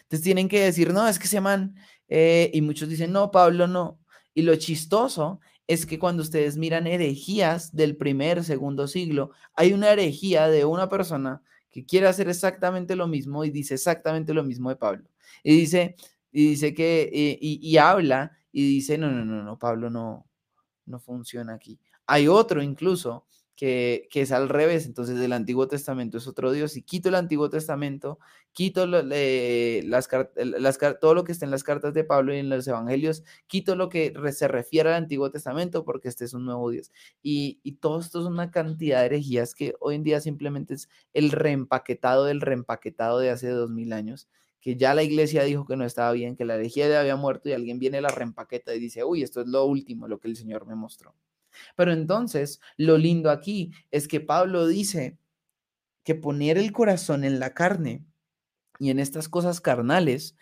Entonces 0.06 0.24
tienen 0.24 0.48
que 0.48 0.62
decir, 0.62 0.94
no, 0.94 1.08
es 1.08 1.20
que 1.20 1.28
se 1.28 1.42
man, 1.42 1.76
eh", 2.08 2.52
y 2.54 2.62
muchos 2.62 2.90
dicen, 2.90 3.12
no, 3.12 3.32
Pablo 3.32 3.68
no. 3.68 4.00
Y 4.34 4.44
lo 4.44 4.56
chistoso 4.56 5.40
es 5.68 5.86
que 5.86 5.98
cuando 6.00 6.22
ustedes 6.22 6.58
miran 6.58 6.88
herejías 6.88 7.76
del 7.76 7.98
primer, 7.98 8.44
segundo 8.44 8.88
siglo, 8.88 9.32
hay 9.56 9.74
una 9.74 9.92
herejía 9.92 10.48
de 10.48 10.66
una 10.66 10.90
persona 10.90 11.42
que 11.72 11.86
quiere 11.86 12.08
hacer 12.08 12.30
exactamente 12.30 12.96
lo 12.96 13.08
mismo 13.08 13.44
y 13.44 13.50
dice 13.50 13.74
exactamente 13.74 14.34
lo 14.34 14.44
mismo 14.44 14.70
de 14.70 14.76
Pablo. 14.76 15.10
Y 15.44 15.58
dice, 15.58 15.96
y 16.32 16.50
dice 16.50 16.74
que, 16.74 17.10
eh, 17.12 17.38
y, 17.42 17.78
habla 17.78 18.32
y 18.52 18.76
dice, 18.76 18.98
no, 18.98 19.10
no, 19.12 19.26
no, 19.26 19.44
no, 19.44 19.58
Pablo 19.58 19.90
no, 19.90 20.28
no 20.86 21.00
funciona 21.00 21.54
aquí. 21.56 21.80
Hay 22.06 22.28
otro 22.28 22.62
incluso 22.62 23.26
que, 23.56 24.08
es 24.14 24.32
al 24.32 24.50
revés. 24.50 24.86
Entonces 24.86 25.20
el 25.20 25.34
Antiguo 25.34 25.68
Testamento 25.68 26.18
es 26.18 26.28
otro 26.28 26.52
Dios. 26.52 26.76
Y 26.78 26.82
quito 26.82 27.10
el 27.10 27.16
Antiguo 27.16 27.50
Testamento, 27.50 28.20
quito 28.54 28.86
las, 28.86 29.06
las, 29.06 30.80
todo 31.00 31.14
lo 31.14 31.24
que 31.24 31.32
está 31.32 31.46
en 31.46 31.52
las 31.52 31.64
cartas 31.64 31.94
de 31.94 32.04
Pablo 32.04 32.34
y 32.34 32.40
en 32.40 32.50
los 32.50 32.68
Evangelios, 32.68 33.24
quito 33.48 33.76
lo 33.76 33.90
que 33.90 34.14
se 34.32 34.48
refiere 34.48 34.90
al 34.90 34.96
Antiguo 34.96 35.32
Testamento 35.32 35.86
porque 35.86 36.10
este 36.10 36.26
es 36.26 36.34
un 36.34 36.46
nuevo 36.46 36.70
Dios. 36.70 36.92
Y, 37.22 37.60
y 37.64 37.74
todo 37.74 38.00
esto 38.00 38.20
es 38.22 38.26
una 38.26 38.52
cantidad 38.52 39.02
de 39.02 39.08
herejías 39.08 39.56
que 39.56 39.76
hoy 39.80 39.96
en 39.96 40.04
día 40.04 40.22
simplemente 40.22 40.74
es 40.76 40.90
el 41.14 41.32
reempaquetado 41.32 42.26
del 42.26 42.42
reempaquetado 42.42 43.20
de 43.20 43.30
hace 43.30 43.50
dos 43.50 43.72
mil 43.72 43.94
años 43.94 44.28
que 44.66 44.76
ya 44.78 44.96
la 44.96 45.04
iglesia 45.04 45.44
dijo 45.44 45.68
que 45.68 45.76
no 45.76 45.86
estaba 45.86 46.12
bien, 46.12 46.36
que 46.36 46.44
la 46.44 46.56
herejía 46.56 46.90
ya 46.90 47.00
había 47.00 47.16
muerto 47.16 47.50
y 47.50 47.54
alguien 47.54 47.78
viene 47.78 48.02
la 48.02 48.10
reempaqueta 48.10 48.74
y 48.74 48.80
dice, 48.80 49.04
uy, 49.04 49.22
esto 49.22 49.42
es 49.42 49.48
lo 49.48 49.64
último, 49.66 50.08
lo 50.08 50.20
que 50.20 50.28
el 50.28 50.36
Señor 50.36 50.66
me 50.66 50.74
mostró. 50.74 51.14
Pero 51.76 51.94
entonces, 51.94 52.62
lo 52.78 52.98
lindo 52.98 53.30
aquí 53.30 53.72
es 53.92 54.08
que 54.08 54.20
Pablo 54.20 54.68
dice 54.68 55.18
que 56.04 56.16
poner 56.16 56.58
el 56.58 56.72
corazón 56.72 57.24
en 57.24 57.40
la 57.40 57.54
carne 57.54 58.06
y 58.80 58.90
en 58.90 59.00
estas 59.00 59.30
cosas 59.30 59.62
carnales 59.62 60.38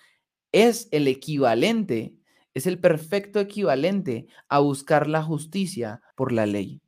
es 0.52 0.88
el 0.92 1.08
equivalente, 1.08 2.16
es 2.54 2.68
el 2.68 2.80
perfecto 2.80 3.40
equivalente 3.40 4.28
a 4.48 4.60
buscar 4.60 5.08
la 5.08 5.24
justicia 5.24 6.02
por 6.16 6.32
la 6.32 6.46
ley. 6.46 6.82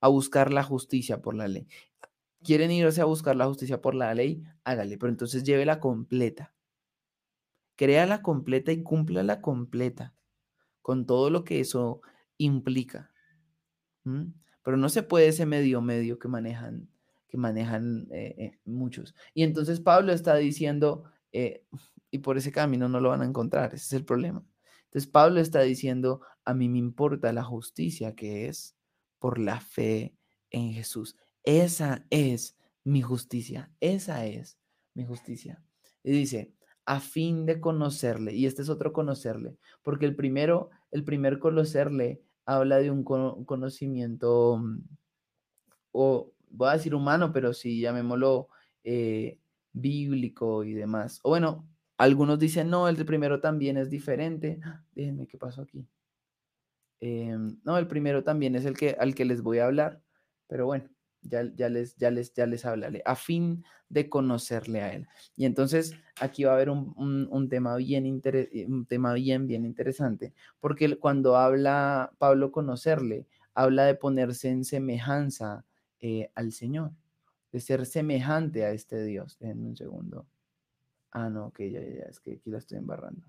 A 0.00 0.08
buscar 0.08 0.52
la 0.52 0.62
justicia 0.62 1.22
por 1.22 1.34
la 1.34 1.48
ley. 1.48 1.66
¿Quieren 2.42 2.70
irse 2.70 3.00
a 3.00 3.06
buscar 3.06 3.36
la 3.36 3.46
justicia 3.46 3.80
por 3.80 3.94
la 3.94 4.14
ley? 4.14 4.42
Hágale, 4.64 4.98
pero 4.98 5.10
entonces 5.10 5.44
llévela 5.44 5.80
completa. 5.80 6.52
Créala 7.76 8.20
completa 8.20 8.70
y 8.70 8.82
cúmplala 8.82 9.40
completa 9.40 10.14
con 10.82 11.06
todo 11.06 11.30
lo 11.30 11.44
que 11.44 11.60
eso 11.60 12.02
implica. 12.36 13.13
Pero 14.62 14.76
no 14.76 14.88
se 14.88 15.02
puede 15.02 15.28
ese 15.28 15.46
medio 15.46 15.80
medio 15.80 16.18
que 16.18 16.28
manejan, 16.28 16.88
que 17.28 17.36
manejan 17.36 18.08
eh, 18.10 18.34
eh, 18.38 18.58
muchos. 18.64 19.14
Y 19.34 19.42
entonces 19.42 19.80
Pablo 19.80 20.12
está 20.12 20.36
diciendo, 20.36 21.04
eh, 21.32 21.64
y 22.10 22.18
por 22.18 22.36
ese 22.36 22.52
camino 22.52 22.88
no 22.88 23.00
lo 23.00 23.10
van 23.10 23.22
a 23.22 23.26
encontrar, 23.26 23.74
ese 23.74 23.84
es 23.84 23.92
el 23.92 24.04
problema. 24.04 24.44
Entonces 24.84 25.10
Pablo 25.10 25.40
está 25.40 25.60
diciendo, 25.62 26.20
a 26.44 26.54
mí 26.54 26.68
me 26.68 26.78
importa 26.78 27.32
la 27.32 27.42
justicia 27.42 28.14
que 28.14 28.46
es 28.46 28.76
por 29.18 29.38
la 29.38 29.60
fe 29.60 30.14
en 30.50 30.72
Jesús. 30.72 31.16
Esa 31.42 32.06
es 32.10 32.56
mi 32.84 33.02
justicia, 33.02 33.70
esa 33.80 34.26
es 34.26 34.58
mi 34.94 35.04
justicia. 35.04 35.62
Y 36.02 36.12
dice, 36.12 36.54
a 36.86 37.00
fin 37.00 37.46
de 37.46 37.60
conocerle, 37.60 38.34
y 38.34 38.46
este 38.46 38.62
es 38.62 38.68
otro 38.68 38.92
conocerle, 38.92 39.56
porque 39.82 40.06
el 40.06 40.14
primero, 40.14 40.70
el 40.90 41.04
primer 41.04 41.38
conocerle 41.38 42.22
habla 42.46 42.78
de 42.78 42.90
un 42.90 43.04
conocimiento, 43.04 44.58
mm, 44.58 44.80
o 45.92 46.32
voy 46.50 46.68
a 46.68 46.72
decir 46.74 46.94
humano, 46.94 47.32
pero 47.32 47.52
sí, 47.54 47.80
llamémoslo 47.80 48.48
eh, 48.84 49.38
bíblico 49.72 50.64
y 50.64 50.74
demás. 50.74 51.20
O 51.22 51.30
bueno, 51.30 51.68
algunos 51.98 52.38
dicen, 52.38 52.70
no, 52.70 52.88
el 52.88 53.04
primero 53.06 53.40
también 53.40 53.76
es 53.76 53.90
diferente. 53.90 54.60
Déjenme, 54.94 55.26
¿qué 55.26 55.38
pasó 55.38 55.62
aquí? 55.62 55.86
Em, 57.00 57.60
no, 57.64 57.76
el 57.78 57.86
primero 57.86 58.24
también 58.24 58.56
es 58.56 58.64
el 58.64 58.76
que, 58.76 58.96
al 58.98 59.14
que 59.14 59.24
les 59.24 59.42
voy 59.42 59.58
a 59.58 59.66
hablar, 59.66 60.02
pero 60.48 60.66
bueno, 60.66 60.88
ya, 61.28 61.50
ya, 61.54 61.68
les, 61.68 61.96
ya, 61.96 62.10
les, 62.10 62.32
ya 62.34 62.46
les 62.46 62.64
hablaré, 62.64 63.02
a 63.04 63.16
fin 63.16 63.64
de 63.88 64.08
conocerle 64.08 64.82
a 64.82 64.92
él. 64.92 65.06
Y 65.36 65.44
entonces 65.44 65.94
aquí 66.20 66.44
va 66.44 66.52
a 66.52 66.54
haber 66.54 66.70
un, 66.70 67.48
tema, 67.48 67.76
bien 67.76 68.20
eh, 68.24 68.66
un 68.68 68.86
tema 68.86 69.14
bien, 69.14 69.46
bien 69.46 69.64
interesante, 69.64 70.32
porque 70.60 70.98
cuando 70.98 71.36
habla 71.36 72.12
Pablo 72.18 72.50
conocerle, 72.52 73.26
habla 73.54 73.84
de 73.84 73.94
ponerse 73.94 74.48
en 74.48 74.64
semejanza 74.64 75.64
eh, 76.00 76.30
al 76.34 76.52
Señor, 76.52 76.92
de 77.52 77.60
ser 77.60 77.86
semejante 77.86 78.64
a 78.64 78.72
este 78.72 79.04
Dios. 79.04 79.38
Déjenme 79.38 79.68
un 79.68 79.76
segundo. 79.76 80.26
Ah, 81.12 81.30
no, 81.30 81.46
ok, 81.46 81.60
ya, 81.60 81.80
ya, 81.80 82.04
es 82.10 82.18
que 82.20 82.32
aquí 82.32 82.50
la 82.50 82.58
estoy 82.58 82.78
embarrando. 82.78 83.26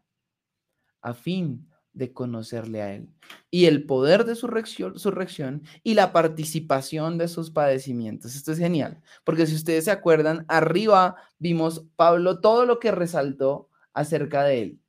A 1.02 1.14
fin 1.14 1.68
de 1.96 2.14
conocerle 2.14 2.82
a 2.82 2.94
Él 2.94 3.10
y 3.50 3.66
el 3.66 3.86
poder 3.86 4.26
de 4.26 4.36
su 4.36 4.48
reacción 4.48 5.64
y 5.82 5.94
la 5.94 6.12
participación 6.12 7.18
de 7.18 7.28
sus 7.28 7.50
padecimientos. 7.50 8.36
Esto 8.36 8.52
es 8.52 8.60
genial, 8.60 9.02
porque 9.24 9.48
si 9.48 9.56
ustedes 9.56 9.86
se 9.86 9.92
acuerdan, 9.92 10.46
arriba 10.48 11.16
vimos 11.40 11.86
Pablo 11.96 12.42
todo 12.42 12.66
lo 12.66 12.80
que 12.80 12.92
resaltó 12.92 13.70
acerca 13.94 14.44
de 14.44 14.62
Él. 14.62 14.80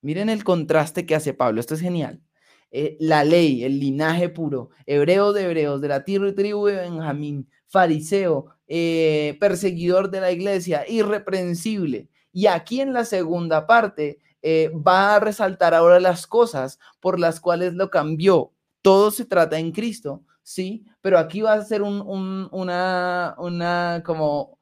Miren 0.00 0.30
el 0.30 0.44
contraste 0.44 1.04
que 1.04 1.14
hace 1.14 1.34
Pablo, 1.34 1.60
esto 1.60 1.74
es 1.74 1.80
genial. 1.80 2.22
Eh, 2.70 2.96
la 3.00 3.22
ley, 3.22 3.64
el 3.64 3.78
linaje 3.78 4.28
puro, 4.28 4.70
hebreo 4.86 5.32
de 5.32 5.44
hebreos, 5.44 5.80
de 5.80 5.88
la 5.88 6.04
tribu 6.04 6.66
de 6.66 6.76
Benjamín, 6.76 7.48
fariseo, 7.66 8.46
eh, 8.66 9.36
perseguidor 9.40 10.10
de 10.10 10.20
la 10.20 10.32
iglesia, 10.32 10.84
irreprensible. 10.88 12.08
Y 12.32 12.46
aquí 12.46 12.80
en 12.80 12.92
la 12.92 13.04
segunda 13.04 13.66
parte 13.66 14.18
eh, 14.42 14.70
va 14.74 15.16
a 15.16 15.20
resaltar 15.20 15.74
ahora 15.74 16.00
las 16.00 16.26
cosas 16.26 16.78
por 17.00 17.18
las 17.18 17.40
cuales 17.40 17.74
lo 17.74 17.90
cambió. 17.90 18.52
Todo 18.82 19.10
se 19.10 19.24
trata 19.24 19.58
en 19.58 19.72
Cristo, 19.72 20.24
¿sí? 20.42 20.84
Pero 21.00 21.18
aquí 21.18 21.40
va 21.40 21.54
a 21.54 21.64
ser 21.64 21.82
un, 21.82 22.48
una, 22.52 23.34
una, 23.38 24.02
como, 24.04 24.58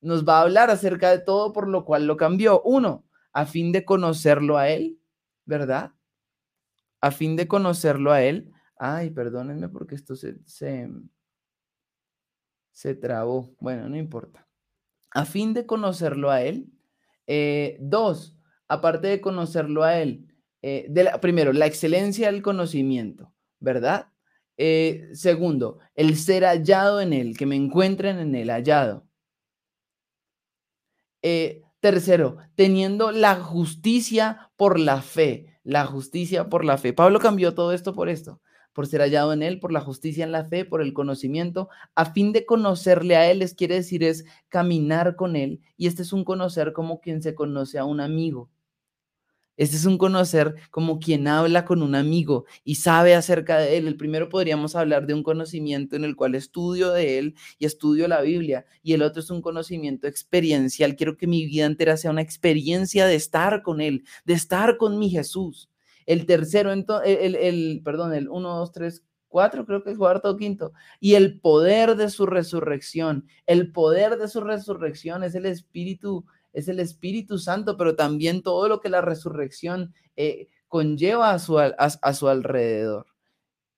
nos 0.00 0.26
va 0.26 0.38
a 0.38 0.42
hablar 0.42 0.70
acerca 0.70 1.10
de 1.10 1.20
todo 1.20 1.52
por 1.52 1.68
lo 1.68 1.84
cual 1.84 2.06
lo 2.06 2.16
cambió. 2.16 2.62
Uno, 2.62 3.04
a 3.32 3.46
fin 3.46 3.72
de 3.72 3.84
conocerlo 3.84 4.58
a 4.58 4.68
Él, 4.68 4.98
¿verdad? 5.44 5.92
A 7.00 7.10
fin 7.10 7.36
de 7.36 7.46
conocerlo 7.46 8.12
a 8.12 8.22
Él. 8.22 8.52
Ay, 8.76 9.10
perdónenme 9.10 9.68
porque 9.68 9.94
esto 9.94 10.16
se, 10.16 10.38
se, 10.46 10.88
se 12.72 12.94
trabó. 12.94 13.54
Bueno, 13.60 13.88
no 13.88 13.96
importa. 13.96 14.46
A 15.10 15.24
fin 15.24 15.54
de 15.54 15.66
conocerlo 15.66 16.30
a 16.30 16.42
Él. 16.42 16.72
Eh, 17.26 17.76
dos, 17.80 18.37
aparte 18.68 19.08
de 19.08 19.20
conocerlo 19.20 19.82
a 19.82 19.98
Él, 19.98 20.28
eh, 20.62 20.86
de 20.88 21.10
primero, 21.20 21.52
la 21.52 21.66
excelencia 21.66 22.30
del 22.30 22.42
conocimiento, 22.42 23.32
¿verdad? 23.60 24.08
Eh, 24.56 25.08
segundo, 25.12 25.78
el 25.94 26.16
ser 26.16 26.44
hallado 26.44 27.00
en 27.00 27.12
Él, 27.12 27.36
que 27.36 27.46
me 27.46 27.56
encuentren 27.56 28.18
en 28.18 28.34
Él 28.34 28.50
hallado. 28.50 29.06
Eh, 31.22 31.62
tercero, 31.80 32.38
teniendo 32.56 33.12
la 33.12 33.36
justicia 33.36 34.50
por 34.56 34.78
la 34.80 35.00
fe, 35.00 35.58
la 35.62 35.86
justicia 35.86 36.48
por 36.48 36.64
la 36.64 36.76
fe. 36.78 36.92
Pablo 36.92 37.20
cambió 37.20 37.54
todo 37.54 37.72
esto 37.72 37.94
por 37.94 38.08
esto, 38.08 38.40
por 38.72 38.86
ser 38.88 39.00
hallado 39.00 39.32
en 39.32 39.42
Él, 39.44 39.60
por 39.60 39.72
la 39.72 39.80
justicia 39.80 40.24
en 40.24 40.32
la 40.32 40.44
fe, 40.44 40.64
por 40.64 40.82
el 40.82 40.92
conocimiento, 40.92 41.68
a 41.94 42.06
fin 42.12 42.32
de 42.32 42.44
conocerle 42.44 43.16
a 43.16 43.30
Él, 43.30 43.42
es 43.42 43.54
quiere 43.54 43.76
decir, 43.76 44.02
es 44.02 44.24
caminar 44.48 45.14
con 45.14 45.36
Él. 45.36 45.60
Y 45.76 45.86
este 45.86 46.02
es 46.02 46.12
un 46.12 46.24
conocer 46.24 46.72
como 46.72 47.00
quien 47.00 47.22
se 47.22 47.34
conoce 47.36 47.78
a 47.78 47.84
un 47.84 48.00
amigo. 48.00 48.50
Este 49.58 49.74
es 49.74 49.84
un 49.86 49.98
conocer 49.98 50.54
como 50.70 51.00
quien 51.00 51.26
habla 51.26 51.64
con 51.64 51.82
un 51.82 51.96
amigo 51.96 52.46
y 52.62 52.76
sabe 52.76 53.16
acerca 53.16 53.58
de 53.58 53.76
él. 53.76 53.88
El 53.88 53.96
primero 53.96 54.28
podríamos 54.28 54.76
hablar 54.76 55.06
de 55.08 55.14
un 55.14 55.24
conocimiento 55.24 55.96
en 55.96 56.04
el 56.04 56.14
cual 56.14 56.36
estudio 56.36 56.92
de 56.92 57.18
él 57.18 57.34
y 57.58 57.66
estudio 57.66 58.06
la 58.06 58.20
Biblia. 58.22 58.66
Y 58.84 58.92
el 58.92 59.02
otro 59.02 59.20
es 59.20 59.30
un 59.30 59.42
conocimiento 59.42 60.06
experiencial. 60.06 60.94
Quiero 60.94 61.16
que 61.16 61.26
mi 61.26 61.44
vida 61.44 61.66
entera 61.66 61.96
sea 61.96 62.12
una 62.12 62.22
experiencia 62.22 63.06
de 63.06 63.16
estar 63.16 63.62
con 63.62 63.80
él, 63.80 64.04
de 64.24 64.34
estar 64.34 64.76
con 64.76 64.96
mi 64.96 65.10
Jesús. 65.10 65.68
El 66.06 66.24
tercero, 66.24 66.72
el, 66.72 66.86
el, 67.34 67.82
perdón, 67.84 68.14
el 68.14 68.28
uno, 68.28 68.56
dos, 68.56 68.70
tres, 68.70 69.02
cuatro, 69.26 69.66
creo 69.66 69.82
que 69.82 69.90
es 69.90 69.98
cuarto 69.98 70.30
o 70.30 70.36
quinto. 70.36 70.72
Y 71.00 71.14
el 71.14 71.40
poder 71.40 71.96
de 71.96 72.10
su 72.10 72.26
resurrección. 72.26 73.26
El 73.44 73.72
poder 73.72 74.18
de 74.18 74.28
su 74.28 74.40
resurrección 74.40 75.24
es 75.24 75.34
el 75.34 75.46
espíritu 75.46 76.24
es 76.52 76.68
el 76.68 76.80
Espíritu 76.80 77.38
Santo, 77.38 77.76
pero 77.76 77.96
también 77.96 78.42
todo 78.42 78.68
lo 78.68 78.80
que 78.80 78.88
la 78.88 79.00
resurrección 79.00 79.94
eh, 80.16 80.48
conlleva 80.68 81.30
a 81.30 81.38
su, 81.38 81.58
a 81.58 82.14
su 82.14 82.28
alrededor. 82.28 83.06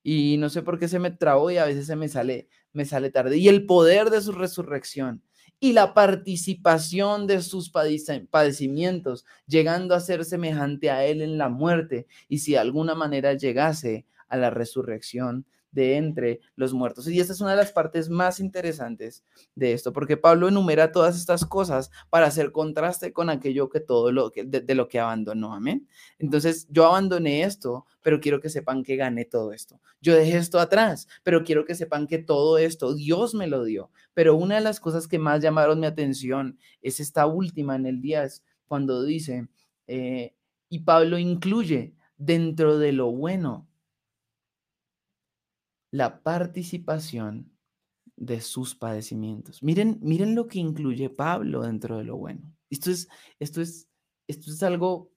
Y 0.03 0.37
no 0.39 0.49
sé 0.49 0.63
por 0.63 0.79
qué 0.79 0.89
se 0.89 0.99
me 0.99 1.11
trabó 1.11 1.51
y 1.51 1.59
a 1.59 1.67
veces 1.67 1.87
se 1.87 1.97
me 1.97 2.09
sale, 2.09 2.49
me 2.73 2.85
sale 2.85 3.11
tarde. 3.11 3.37
Y 3.37 3.49
el 3.49 3.67
poder 3.67 4.11
de 4.11 4.21
su 4.23 4.33
resurrección 4.33 5.23
y 5.61 5.75
la 5.75 5.93
participación 5.93 7.27
de 7.27 7.43
sus 7.43 7.71
padecimientos, 7.71 9.27
llegando 9.47 9.95
a 9.95 10.01
ser 10.01 10.25
semejante 10.25 10.91
a 10.91 11.05
Él 11.05 11.21
en 11.21 11.37
la 11.37 11.51
muerte, 11.51 12.07
y 12.29 12.39
si 12.39 12.53
de 12.53 12.59
alguna 12.59 12.95
manera 12.95 13.35
llegase 13.35 14.07
a 14.29 14.39
la 14.39 14.49
resurrección 14.49 15.45
de 15.73 15.97
entre 15.97 16.41
los 16.57 16.73
muertos. 16.73 17.07
Y 17.09 17.21
esta 17.21 17.33
es 17.33 17.41
una 17.41 17.53
de 17.53 17.57
las 17.57 17.73
partes 17.73 18.09
más 18.09 18.41
interesantes 18.41 19.25
de 19.55 19.73
esto, 19.73 19.93
porque 19.93 20.17
Pablo 20.17 20.49
enumera 20.49 20.93
todas 20.93 21.17
estas 21.17 21.45
cosas 21.45 21.91
para 22.11 22.27
hacer 22.27 22.53
contraste 22.53 23.13
con 23.13 23.31
aquello 23.31 23.69
que 23.69 23.81
todo 23.81 24.13
lo 24.13 24.31
que 24.33 24.45
de, 24.45 24.75
lo 24.75 24.89
que 24.89 24.99
abandonó. 24.99 25.55
Amén. 25.55 25.89
Entonces, 26.19 26.67
yo 26.71 26.87
abandoné 26.87 27.43
esto, 27.43 27.87
pero 28.03 28.21
quiero 28.21 28.41
que 28.41 28.49
sepan 28.49 28.83
que 28.83 28.97
gané 28.97 29.25
todo 29.25 29.53
esto. 29.53 29.81
Yo 30.01 30.15
dejé 30.15 30.39
esto 30.39 30.59
atrás, 30.59 31.07
pero 31.23 31.45
quiero 31.45 31.65
que 31.65 31.75
sepan 31.75 32.07
que 32.07 32.19
todo 32.19 32.59
esto 32.59 32.95
Dios 32.95 33.35
me 33.35 33.47
lo 33.47 33.65
dio. 33.65 33.91
Pero 34.15 34.37
una 34.37 34.57
de 34.57 34.61
las 34.63 34.81
cosas 34.81 35.07
que 35.07 35.19
más 35.19 35.41
llamaron 35.41 35.81
mi 35.81 35.87
atención 35.87 36.59
es 36.83 37.01
esta 37.01 37.27
última 37.27 37.77
en 37.77 37.87
el 37.87 38.01
10, 38.01 38.43
cuando 38.67 39.03
dice, 39.03 39.49
eh, 39.87 40.35
y 40.69 40.81
Pablo 40.81 41.19
incluye 41.19 41.95
dentro 42.17 42.79
de 42.79 42.93
lo 42.93 43.11
bueno 43.11 43.67
la 45.91 46.23
participación 46.23 47.51
de 48.17 48.41
sus 48.41 48.75
padecimientos. 48.75 49.63
Miren, 49.63 49.99
miren 50.03 50.35
lo 50.35 50.47
que 50.47 50.59
incluye 50.59 51.09
Pablo 51.09 51.63
dentro 51.63 51.99
de 51.99 52.05
lo 52.05 52.17
bueno. 52.17 52.55
Esto 52.69 52.91
es, 52.91 53.09
esto 53.39 53.63
es, 53.63 53.89
esto 54.29 54.51
es 54.51 54.63
algo 54.63 55.11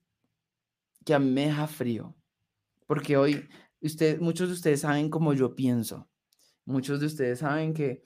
que 1.06 1.14
a 1.14 1.20
mí 1.20 1.30
me 1.30 1.48
deja 1.48 1.68
frío, 1.68 2.16
porque 2.88 3.18
hoy 3.18 3.48
usted, 3.82 4.20
muchos 4.22 4.48
de 4.48 4.54
ustedes 4.54 4.82
saben 4.82 5.10
cómo 5.10 5.34
yo 5.34 5.54
pienso. 5.54 6.10
Muchos 6.66 7.02
de 7.02 7.08
ustedes 7.08 7.40
saben 7.40 7.74
que 7.74 8.04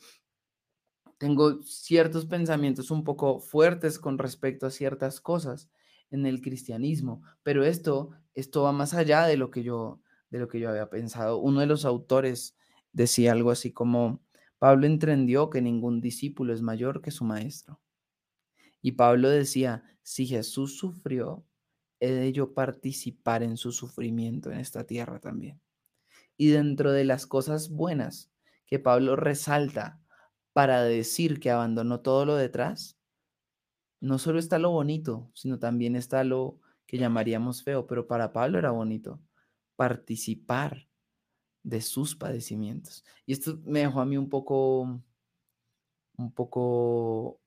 tengo 1.20 1.62
ciertos 1.62 2.26
pensamientos 2.26 2.90
un 2.90 3.04
poco 3.04 3.40
fuertes 3.40 4.00
con 4.00 4.18
respecto 4.18 4.66
a 4.66 4.72
ciertas 4.72 5.22
cosas 5.22 5.70
en 6.10 6.26
el 6.26 6.42
cristianismo, 6.42 7.22
pero 7.44 7.64
esto, 7.64 8.12
esto 8.34 8.64
va 8.64 8.72
más 8.72 8.94
allá 8.94 9.26
de 9.26 9.38
lo 9.38 9.52
que 9.52 9.62
yo, 9.62 10.02
de 10.32 10.40
lo 10.40 10.48
que 10.48 10.60
yo 10.60 10.70
había 10.70 10.90
pensado. 10.90 11.38
Uno 11.38 11.60
de 11.60 11.68
los 11.68 11.86
autores 11.86 12.57
decía 12.98 13.32
algo 13.32 13.52
así 13.52 13.72
como, 13.72 14.24
Pablo 14.58 14.88
entendió 14.88 15.52
que 15.52 15.62
ningún 15.62 16.02
discípulo 16.02 16.52
es 16.52 16.64
mayor 16.64 17.04
que 17.04 17.12
su 17.12 17.26
maestro. 17.26 17.80
Y 18.82 18.94
Pablo 18.94 19.30
decía, 19.30 19.84
si 20.02 20.26
Jesús 20.26 20.80
sufrió, 20.80 21.46
he 22.00 22.12
de 22.12 22.34
yo 22.34 22.56
participar 22.56 23.44
en 23.44 23.56
su 23.56 23.72
sufrimiento 23.72 24.52
en 24.52 24.60
esta 24.60 24.84
tierra 24.86 25.20
también. 25.20 25.62
Y 26.38 26.48
dentro 26.48 26.92
de 26.92 27.06
las 27.06 27.28
cosas 27.28 27.70
buenas 27.70 28.32
que 28.66 28.80
Pablo 28.80 29.16
resalta 29.16 30.02
para 30.54 30.82
decir 30.82 31.40
que 31.40 31.52
abandonó 31.52 32.00
todo 32.00 32.26
lo 32.26 32.36
detrás, 32.36 32.98
no 34.00 34.18
solo 34.18 34.40
está 34.40 34.58
lo 34.58 34.72
bonito, 34.72 35.30
sino 35.36 35.60
también 35.60 35.96
está 35.96 36.24
lo 36.24 36.60
que 36.88 36.98
llamaríamos 36.98 37.64
feo, 37.64 37.86
pero 37.86 38.08
para 38.08 38.34
Pablo 38.34 38.58
era 38.58 38.72
bonito 38.72 39.22
participar 39.76 40.87
de 41.68 41.82
sus 41.82 42.16
padecimientos. 42.16 43.04
Y 43.26 43.34
esto 43.34 43.60
me 43.66 43.82
dejó 43.82 44.00
a 44.00 44.06
mí 44.06 44.16
un 44.16 44.30
poco, 44.30 45.02
un 46.18 46.32
poco, 46.32 47.42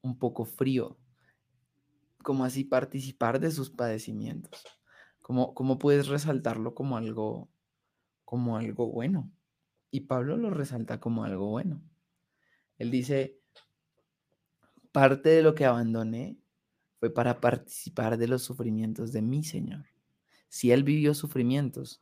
un 0.00 0.18
poco 0.18 0.46
frío. 0.46 0.96
como 2.22 2.44
así 2.44 2.64
participar 2.64 3.38
de 3.38 3.50
sus 3.50 3.70
padecimientos? 3.70 4.64
¿Cómo, 5.20 5.54
cómo 5.54 5.78
puedes 5.78 6.08
resaltarlo 6.08 6.74
como 6.74 6.96
algo, 6.96 7.48
como 8.24 8.56
algo 8.56 8.90
bueno? 8.90 9.30
Y 9.90 10.00
Pablo 10.00 10.38
lo 10.38 10.50
resalta 10.50 10.98
como 10.98 11.24
algo 11.24 11.48
bueno. 11.50 11.82
Él 12.78 12.90
dice, 12.90 13.38
parte 14.90 15.28
de 15.28 15.42
lo 15.42 15.54
que 15.54 15.66
abandoné 15.66 16.38
fue 16.98 17.10
para 17.10 17.40
participar 17.42 18.16
de 18.16 18.26
los 18.26 18.42
sufrimientos 18.42 19.12
de 19.12 19.20
mi 19.20 19.44
Señor. 19.44 19.84
Si 20.48 20.72
Él 20.72 20.82
vivió 20.82 21.12
sufrimientos, 21.12 22.00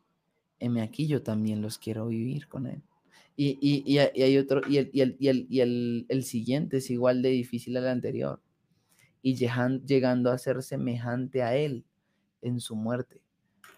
heme 0.59 0.83
aquí 0.83 1.07
yo 1.07 1.23
también 1.23 1.63
los 1.63 1.79
quiero 1.79 2.09
vivir 2.09 2.49
con 2.49 2.67
Él. 2.67 2.83
Y, 3.37 3.59
y, 3.85 3.99
hay 3.99 4.39
otro, 4.39 4.61
y, 4.69 4.79
el, 4.79 4.91
y, 4.93 5.01
el, 5.01 5.47
y 5.51 5.61
el, 5.61 6.25
siguiente 6.25 6.77
es 6.77 6.91
igual 6.91 7.21
de 7.21 7.31
difícil 7.31 7.77
al 7.77 7.89
anterior. 7.89 8.41
Y 9.23 9.35
llegando 9.35 10.31
a 10.31 10.39
ser 10.39 10.63
semejante 10.63 11.43
a 11.43 11.57
Él 11.57 11.85
en 12.43 12.61
su 12.61 12.77
muerte. 12.77 13.21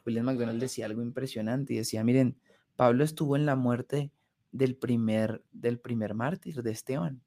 William 0.05 0.27
McDonald 0.27 0.61
decía 0.61 0.87
algo 0.87 1.03
impresionante 1.03 1.73
y 1.73 1.79
decía, 1.79 2.05
miren, 2.05 2.37
Pablo 2.77 3.03
estuvo 3.03 3.35
en 3.37 3.47
la 3.47 3.57
muerte 3.57 4.11
del 4.53 4.77
primer, 4.77 5.43
del 5.53 5.79
primer 5.79 6.15
mártir, 6.15 6.63
de 6.63 6.71
Esteban. 6.71 7.23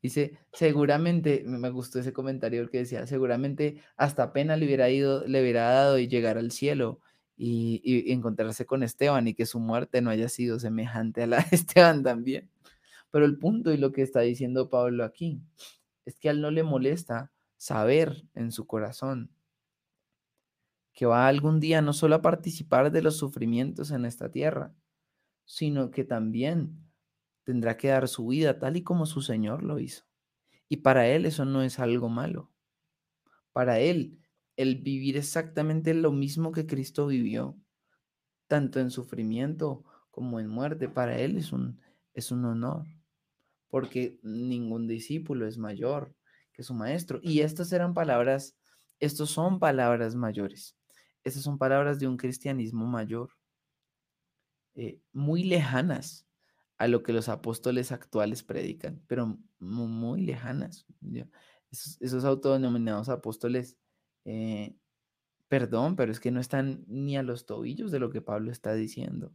Dice, 0.00 0.38
seguramente, 0.52 1.42
me 1.44 1.70
gustó 1.70 1.98
ese 1.98 2.12
comentario 2.12 2.68
que 2.70 2.78
decía, 2.78 3.06
seguramente 3.08 3.82
hasta 3.96 4.32
pena 4.32 4.56
le 4.56 4.66
hubiera 4.66 4.88
ido, 4.90 5.26
le 5.26 5.42
hubiera 5.42 5.70
dado 5.70 5.98
y 5.98 6.06
llegar 6.06 6.38
al 6.38 6.52
cielo 6.52 7.00
y, 7.38 8.12
encontrarse 8.12 8.66
con 8.66 8.82
Esteban 8.82 9.28
y 9.28 9.34
que 9.34 9.46
su 9.46 9.60
muerte 9.60 10.02
no 10.02 10.10
haya 10.10 10.28
sido 10.28 10.58
semejante 10.58 11.22
a 11.22 11.26
la 11.28 11.38
de 11.38 11.46
Esteban 11.52 12.02
también. 12.02 12.50
Pero 13.10 13.24
el 13.24 13.38
punto 13.38 13.72
y 13.72 13.78
lo 13.78 13.92
que 13.92 14.02
está 14.02 14.20
diciendo 14.20 14.68
Pablo 14.68 15.04
aquí 15.04 15.40
es 16.04 16.18
que 16.18 16.28
a 16.28 16.32
él 16.32 16.40
no 16.40 16.50
le 16.50 16.62
molesta 16.62 17.32
saber 17.56 18.24
en 18.34 18.52
su 18.52 18.66
corazón 18.66 19.30
que 20.92 21.06
va 21.06 21.28
algún 21.28 21.60
día 21.60 21.80
no 21.80 21.92
solo 21.92 22.16
a 22.16 22.22
participar 22.22 22.90
de 22.90 23.02
los 23.02 23.16
sufrimientos 23.16 23.92
en 23.92 24.04
esta 24.04 24.32
tierra, 24.32 24.74
sino 25.44 25.92
que 25.92 26.02
también 26.02 26.76
tendrá 27.44 27.76
que 27.76 27.86
dar 27.86 28.08
su 28.08 28.26
vida 28.26 28.58
tal 28.58 28.76
y 28.76 28.82
como 28.82 29.06
su 29.06 29.22
Señor 29.22 29.62
lo 29.62 29.78
hizo. 29.78 30.02
Y 30.68 30.78
para 30.78 31.06
Él 31.06 31.24
eso 31.24 31.44
no 31.44 31.62
es 31.62 31.78
algo 31.78 32.08
malo. 32.08 32.50
Para 33.52 33.78
Él, 33.78 34.18
el 34.58 34.76
vivir 34.82 35.16
exactamente 35.16 35.94
lo 35.94 36.10
mismo 36.10 36.50
que 36.50 36.66
Cristo 36.66 37.06
vivió, 37.06 37.56
tanto 38.48 38.80
en 38.80 38.90
sufrimiento 38.90 39.84
como 40.10 40.40
en 40.40 40.48
muerte, 40.48 40.88
para 40.88 41.16
Él 41.18 41.36
es 41.36 41.52
un, 41.52 41.80
es 42.12 42.32
un 42.32 42.44
honor, 42.44 42.84
porque 43.68 44.18
ningún 44.22 44.88
discípulo 44.88 45.46
es 45.46 45.58
mayor 45.58 46.12
que 46.52 46.64
su 46.64 46.74
maestro. 46.74 47.20
Y 47.22 47.40
estas 47.40 47.72
eran 47.72 47.94
palabras, 47.94 48.56
estos 48.98 49.30
son 49.30 49.60
palabras 49.60 50.16
mayores. 50.16 50.76
Estas 51.22 51.44
son 51.44 51.56
palabras 51.56 52.00
de 52.00 52.08
un 52.08 52.16
cristianismo 52.16 52.84
mayor, 52.84 53.30
eh, 54.74 55.00
muy 55.12 55.44
lejanas 55.44 56.26
a 56.78 56.88
lo 56.88 57.04
que 57.04 57.12
los 57.12 57.28
apóstoles 57.28 57.92
actuales 57.92 58.42
predican, 58.42 59.04
pero 59.06 59.38
muy, 59.60 60.22
lejanas. 60.22 60.84
Esos, 61.70 62.24
autodenominados 62.24 63.08
apóstoles, 63.08 63.76
eh, 64.30 64.76
perdón, 65.48 65.96
pero 65.96 66.12
es 66.12 66.20
que 66.20 66.30
no 66.30 66.38
están 66.38 66.84
ni 66.86 67.16
a 67.16 67.22
los 67.22 67.46
tobillos 67.46 67.90
de 67.90 67.98
lo 67.98 68.10
que 68.10 68.20
Pablo 68.20 68.52
está 68.52 68.74
diciendo. 68.74 69.32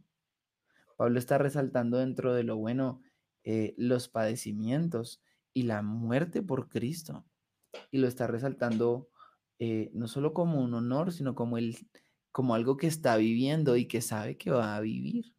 Pablo 0.96 1.18
está 1.18 1.36
resaltando 1.36 1.98
dentro 1.98 2.32
de 2.32 2.44
lo 2.44 2.56
bueno 2.56 3.02
eh, 3.42 3.74
los 3.76 4.08
padecimientos 4.08 5.20
y 5.52 5.64
la 5.64 5.82
muerte 5.82 6.42
por 6.42 6.68
Cristo. 6.68 7.24
Y 7.90 7.98
lo 7.98 8.06
está 8.06 8.28
resaltando 8.28 9.08
eh, 9.58 9.90
no 9.94 10.06
solo 10.06 10.32
como 10.32 10.62
un 10.62 10.74
honor, 10.74 11.12
sino 11.12 11.34
como, 11.34 11.58
el, 11.58 11.76
como 12.30 12.54
algo 12.54 12.76
que 12.76 12.86
está 12.86 13.16
viviendo 13.16 13.76
y 13.76 13.88
que 13.88 14.00
sabe 14.00 14.36
que 14.36 14.52
va 14.52 14.76
a 14.76 14.80
vivir. 14.80 15.34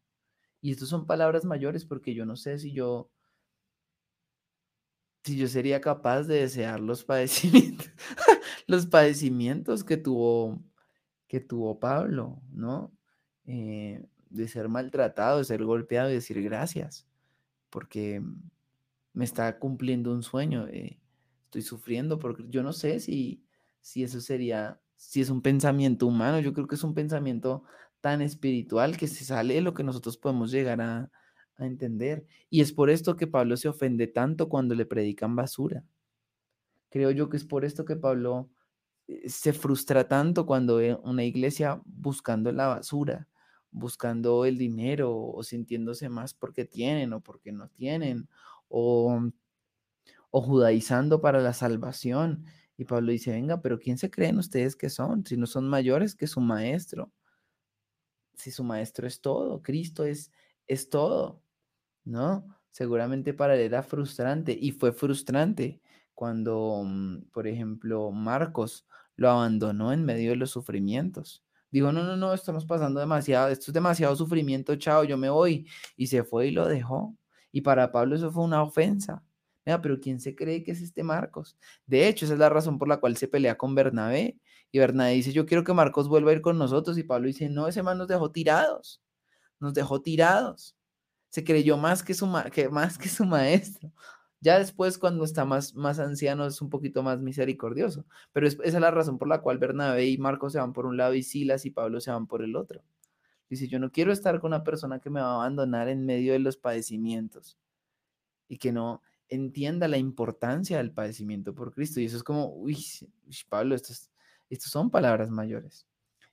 Y 0.60 0.72
estas 0.72 0.90
son 0.90 1.08
palabras 1.08 1.46
mayores 1.46 1.86
porque 1.86 2.14
yo 2.14 2.26
no 2.26 2.36
sé 2.36 2.60
si 2.60 2.74
yo, 2.74 3.10
si 5.24 5.38
yo 5.38 5.48
sería 5.48 5.80
capaz 5.80 6.24
de 6.24 6.42
desear 6.42 6.82
los 6.82 7.06
padecimientos, 7.06 7.90
los 8.68 8.88
padecimientos 8.88 9.84
que 9.84 9.98
tuvo, 9.98 10.64
que 11.28 11.40
tuvo 11.40 11.80
Pablo, 11.80 12.42
¿no? 12.52 12.92
Eh, 13.46 14.06
de 14.30 14.48
ser 14.48 14.70
maltratado, 14.70 15.38
de 15.38 15.46
ser 15.46 15.64
golpeado 15.64 16.10
y 16.10 16.14
decir 16.14 16.42
gracias, 16.42 17.08
porque 17.70 18.22
me 19.14 19.24
está 19.24 19.60
cumpliendo 19.60 20.12
un 20.12 20.24
sueño, 20.24 20.68
eh, 20.68 21.00
estoy 21.46 21.62
sufriendo, 21.62 22.20
porque 22.20 22.46
yo 22.50 22.64
no 22.64 22.74
sé 22.74 23.00
si, 23.00 23.44
si 23.82 24.04
eso 24.04 24.20
sería, 24.20 24.82
si 24.98 25.22
es 25.22 25.30
un 25.30 25.42
pensamiento 25.42 26.08
humano, 26.08 26.40
yo 26.40 26.54
creo 26.54 26.68
que 26.68 26.76
es 26.76 26.84
un 26.84 26.94
pensamiento 26.94 27.64
tan 28.02 28.22
espiritual 28.22 28.98
que 28.98 29.08
se 29.08 29.26
sale 29.26 29.56
de 29.56 29.62
lo 29.62 29.74
que 29.74 29.84
nosotros 29.84 30.18
podemos 30.18 30.52
llegar 30.52 30.80
a, 30.82 31.10
entender. 31.58 32.26
Y 32.50 32.60
es 32.60 32.74
por 32.74 32.90
esto 32.90 33.16
que 33.16 33.28
Pablo 33.28 33.56
se 33.56 33.70
ofende 33.70 34.08
tanto 34.08 34.50
cuando 34.50 34.76
le 34.76 34.86
predican 34.86 35.38
basura. 35.38 35.86
Creo 36.90 37.12
yo 37.12 37.30
que 37.30 37.38
es 37.38 37.46
por 37.46 37.64
esto 37.64 37.86
que 37.86 37.96
Pablo 37.96 38.50
se 39.28 39.54
frustra 39.54 40.08
tanto 40.08 40.46
cuando 40.46 40.78
ve 40.78 40.96
una 41.04 41.24
iglesia 41.24 41.82
buscando 41.86 42.52
la 42.52 42.68
basura, 42.68 43.28
buscando 43.72 44.46
el 44.46 44.58
dinero 44.58 45.16
o 45.16 45.44
sintiéndose 45.44 46.10
más 46.10 46.34
porque 46.34 46.66
tienen 46.66 47.14
o 47.14 47.22
porque 47.22 47.52
no 47.52 47.70
tienen, 47.70 48.28
o, 48.68 49.22
o 50.32 50.42
judaizando 50.42 51.22
para 51.22 51.42
la 51.42 51.54
salvación. 51.54 52.46
Y 52.78 52.86
Pablo 52.86 53.12
dice, 53.12 53.32
venga, 53.32 53.62
pero 53.62 53.80
¿quién 53.80 53.98
se 53.98 54.10
creen 54.10 54.38
ustedes 54.38 54.76
que 54.76 54.90
son? 54.90 55.26
Si 55.26 55.38
no 55.38 55.46
son 55.48 55.68
mayores 55.70 56.16
que 56.16 56.28
su 56.28 56.42
maestro. 56.42 57.12
Si 58.34 58.52
su 58.52 58.64
maestro 58.64 59.08
es 59.08 59.22
todo, 59.22 59.62
Cristo 59.62 60.04
es, 60.04 60.32
es 60.68 60.90
todo, 60.90 61.42
¿no? 62.04 62.46
Seguramente 62.70 63.34
para 63.34 63.56
él 63.56 63.62
era 63.62 63.82
frustrante 63.82 64.58
y 64.60 64.72
fue 64.72 64.92
frustrante 64.92 65.80
cuando, 66.16 66.84
mm, 66.86 67.30
por 67.32 67.48
ejemplo, 67.48 68.12
Marcos 68.12 68.88
lo 69.16 69.30
abandonó 69.30 69.94
en 69.94 70.06
medio 70.06 70.32
de 70.32 70.38
los 70.38 70.52
sufrimientos. 70.52 71.44
Dijo, 71.72 71.92
no, 71.92 72.04
no, 72.04 72.16
no, 72.18 72.34
estamos 72.34 72.66
pasando 72.66 73.00
demasiado, 73.00 73.50
esto 73.50 73.66
es 73.72 73.74
demasiado 73.74 74.16
sufrimiento, 74.16 74.76
chao, 74.78 75.04
yo 75.04 75.18
me 75.18 75.30
voy. 75.30 75.68
Y 75.98 76.08
se 76.08 76.24
fue 76.24 76.48
y 76.48 76.52
lo 76.52 76.68
dejó. 76.68 77.16
Y 77.52 77.62
para 77.62 77.92
Pablo 77.92 78.16
eso 78.16 78.32
fue 78.32 78.44
una 78.44 78.64
ofensa. 78.64 79.24
Mira, 79.66 79.82
pero 79.82 80.00
¿quién 80.00 80.20
se 80.20 80.36
cree 80.36 80.64
que 80.64 80.72
es 80.72 80.82
este 80.82 81.04
Marcos? 81.04 81.58
De 81.88 82.08
hecho, 82.08 82.26
esa 82.26 82.36
es 82.36 82.40
la 82.40 82.50
razón 82.50 82.78
por 82.78 82.88
la 82.88 82.98
cual 82.98 83.18
se 83.18 83.28
pelea 83.28 83.58
con 83.58 83.74
Bernabé. 83.76 84.38
Y 84.72 84.80
Bernabé 84.80 85.14
dice, 85.14 85.34
yo 85.34 85.46
quiero 85.46 85.64
que 85.64 85.74
Marcos 85.74 86.08
vuelva 86.08 86.32
a 86.32 86.34
ir 86.36 86.42
con 86.42 86.58
nosotros. 86.58 86.98
Y 86.98 87.04
Pablo 87.04 87.28
dice, 87.28 87.50
no, 87.50 87.68
ese 87.68 87.82
man 87.82 87.98
nos 87.98 88.08
dejó 88.08 88.32
tirados. 88.32 89.02
Nos 89.60 89.74
dejó 89.74 90.02
tirados. 90.02 90.76
Se 91.30 91.44
creyó 91.44 91.78
más 91.78 92.04
que 92.04 92.14
su, 92.14 92.32
que, 92.54 92.70
más 92.70 92.98
que 92.98 93.10
su 93.10 93.26
maestro. 93.26 93.92
Ya 94.42 94.60
después, 94.60 94.98
cuando 94.98 95.24
está 95.24 95.46
más, 95.46 95.74
más 95.76 96.00
anciano, 96.00 96.46
es 96.46 96.62
un 96.62 96.70
poquito 96.70 97.04
más 97.04 97.22
misericordioso. 97.22 98.06
Pero 98.34 98.48
esa 98.48 98.64
es 98.64 98.74
la 98.74 98.92
razón 98.92 99.18
por 99.18 99.28
la 99.28 99.42
cual 99.42 99.58
Bernabé 99.58 100.08
y 100.08 100.18
Marcos 100.18 100.54
se 100.54 100.60
van 100.60 100.74
por 100.74 100.86
un 100.86 100.98
lado 100.98 101.14
y 101.14 101.24
Silas 101.24 101.66
y 101.66 101.72
Pablo 101.72 102.00
se 102.00 102.12
van 102.12 102.28
por 102.28 102.44
el 102.44 102.56
otro. 102.56 102.84
Dice, 103.50 103.68
yo 103.68 103.80
no 103.80 103.92
quiero 103.92 104.12
estar 104.12 104.40
con 104.40 104.50
una 104.50 104.64
persona 104.64 105.00
que 105.00 105.10
me 105.10 105.22
va 105.22 105.28
a 105.28 105.36
abandonar 105.36 105.88
en 105.88 106.06
medio 106.06 106.34
de 106.34 106.40
los 106.40 106.58
padecimientos 106.58 107.58
y 108.48 108.58
que 108.58 108.72
no 108.72 109.02
entienda 109.30 109.88
la 109.88 109.98
importancia 109.98 110.78
del 110.78 110.92
padecimiento 110.92 111.54
por 111.54 111.74
Cristo. 111.74 112.00
Y 112.00 112.06
eso 112.06 112.18
es 112.18 112.24
como, 112.24 112.54
uy, 112.56 112.78
Pablo, 113.50 113.76
estos, 113.76 114.12
estos 114.50 114.72
son 114.72 114.90
palabras 114.90 115.30
mayores. 115.30 115.88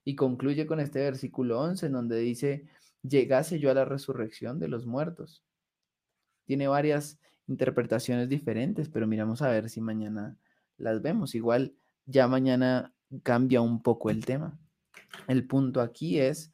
Y 0.04 0.16
concluye 0.16 0.66
con 0.66 0.80
este 0.80 1.00
versículo 1.00 1.60
11 1.60 1.86
en 1.86 1.92
donde 1.92 2.18
dice, 2.18 2.66
llegase 3.02 3.58
yo 3.58 3.70
a 3.70 3.74
la 3.74 3.84
resurrección 3.84 4.58
de 4.58 4.68
los 4.68 4.86
muertos. 4.86 5.42
Tiene 6.44 6.66
varias 6.68 7.18
interpretaciones 7.48 8.28
diferentes, 8.28 8.88
pero 8.88 9.06
miramos 9.06 9.42
a 9.42 9.48
ver 9.48 9.68
si 9.68 9.80
mañana 9.80 10.36
las 10.76 11.02
vemos. 11.02 11.34
Igual 11.34 11.74
ya 12.06 12.28
mañana 12.28 12.94
cambia 13.22 13.60
un 13.60 13.82
poco 13.82 14.10
el 14.10 14.24
tema. 14.24 14.58
El 15.28 15.46
punto 15.46 15.80
aquí 15.80 16.18
es, 16.18 16.52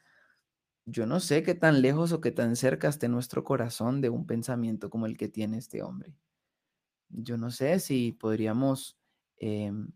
yo 0.85 1.07
no 1.07 1.20
sé 1.20 1.42
qué 1.42 1.55
tan 1.55 1.83
lejos 1.83 2.12
o 2.12 2.20
qué 2.20 2.33
tan 2.33 2.57
cerca 2.57 2.88
esté 2.88 3.09
nuestro 3.09 3.44
corazón 3.44 4.01
de 4.01 4.09
un 4.09 4.27
pensamiento 4.27 4.90
como 4.90 5.07
el 5.07 5.16
que 5.16 5.29
tiene 5.29 5.59
este 5.59 5.83
hombre. 5.83 6.14
Yo 7.11 7.37
no 7.37 7.51
sé 7.51 7.79
si 7.81 8.12
podríamos 8.12 8.98
em, 9.37 9.90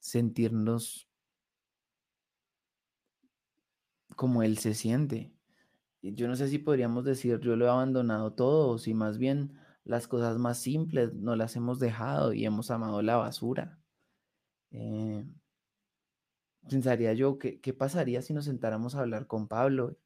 sentirnos 0.00 1.08
como 4.16 4.42
él 4.42 4.58
se 4.58 4.74
siente. 4.74 5.32
Yo 6.02 6.28
no 6.28 6.36
sé 6.36 6.48
si 6.48 6.58
podríamos 6.58 7.04
decir 7.04 7.40
yo 7.40 7.56
lo 7.56 7.66
he 7.66 7.70
abandonado 7.70 8.32
todo 8.32 8.68
o 8.68 8.78
si 8.78 8.94
más 8.94 9.18
bien 9.18 9.58
las 9.84 10.08
cosas 10.08 10.38
más 10.38 10.58
simples 10.58 11.14
no 11.14 11.36
las 11.36 11.56
hemos 11.56 11.78
dejado 11.78 12.32
y 12.32 12.44
hemos 12.44 12.70
amado 12.70 13.02
la 13.02 13.16
basura. 13.16 13.78
Eh, 14.70 15.24
pensaría 16.68 17.12
yo, 17.12 17.38
¿qué, 17.38 17.60
¿qué, 17.60 17.74
pasaría 17.74 18.22
si 18.22 18.32
nos 18.32 18.46
sentáramos 18.46 18.94
a 18.94 19.00
hablar 19.00 19.26
con 19.26 19.46
Pablo 19.46 19.96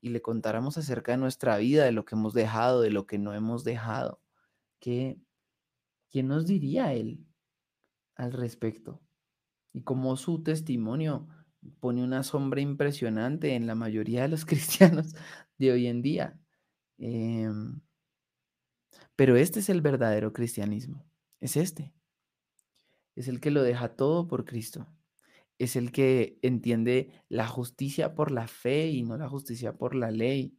y, 0.00 0.10
le 0.10 0.22
contáramos 0.22 0.76
acerca 0.76 1.12
de 1.12 1.18
nuestra 1.18 1.56
vida, 1.58 1.84
de 1.84 1.92
lo 1.92 2.04
que 2.04 2.16
hemos 2.16 2.34
dejado, 2.34 2.80
de 2.80 2.90
lo 2.90 3.06
que 3.06 3.18
no 3.18 3.32
hemos 3.34 3.64
dejado? 3.64 4.20
¿Qué, 4.80 5.18
¿Quién 6.10 6.28
nos 6.28 6.46
diría 6.46 6.92
él 6.92 7.24
al 8.16 8.32
respecto? 8.32 9.02
Y 9.72 9.82
como 9.82 10.16
su 10.16 10.42
testimonio 10.42 11.28
pone 11.80 12.04
una 12.04 12.22
sombra 12.22 12.60
impresionante 12.60 13.54
en 13.54 13.66
la 13.66 13.74
mayoría 13.74 14.22
de 14.22 14.28
los 14.28 14.44
cristianos 14.46 15.14
de 15.58 15.72
hoy 15.72 15.86
en 15.86 16.02
día. 16.02 16.38
Eh, 16.98 17.48
pero 19.16 19.36
este 19.36 19.60
es 19.60 19.68
el 19.68 19.80
verdadero 19.80 20.32
cristianismo. 20.32 21.04
Es 21.40 21.56
este. 21.56 21.92
Es 23.14 23.28
el 23.28 23.40
que 23.40 23.50
lo 23.50 23.62
deja 23.62 23.96
todo 23.96 24.26
por 24.26 24.44
Cristo. 24.44 24.88
Es 25.58 25.76
el 25.76 25.92
que 25.92 26.38
entiende 26.42 27.12
la 27.28 27.46
justicia 27.46 28.14
por 28.14 28.30
la 28.30 28.48
fe 28.48 28.88
y 28.88 29.02
no 29.02 29.16
la 29.16 29.28
justicia 29.28 29.76
por 29.76 29.94
la 29.94 30.10
ley. 30.10 30.58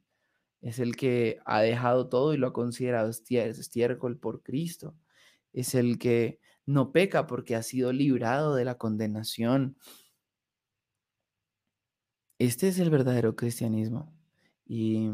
Es 0.62 0.80
el 0.80 0.96
que 0.96 1.40
ha 1.46 1.62
dejado 1.62 2.08
todo 2.08 2.34
y 2.34 2.38
lo 2.38 2.48
ha 2.48 2.54
considerado 2.54 3.10
estiércol 3.10 4.18
por 4.18 4.42
Cristo. 4.42 4.96
Es 5.52 5.76
el 5.76 6.00
que 6.00 6.40
no 6.66 6.92
peca 6.92 7.28
porque 7.28 7.56
ha 7.56 7.64
sido 7.64 7.92
librado 7.92 8.56
de 8.56 8.66
la 8.66 8.78
condenación. 8.78 9.78
Este 12.40 12.70
es 12.70 12.80
el 12.80 12.90
verdadero 12.90 13.36
cristianismo. 13.36 14.14
Y 14.66 15.10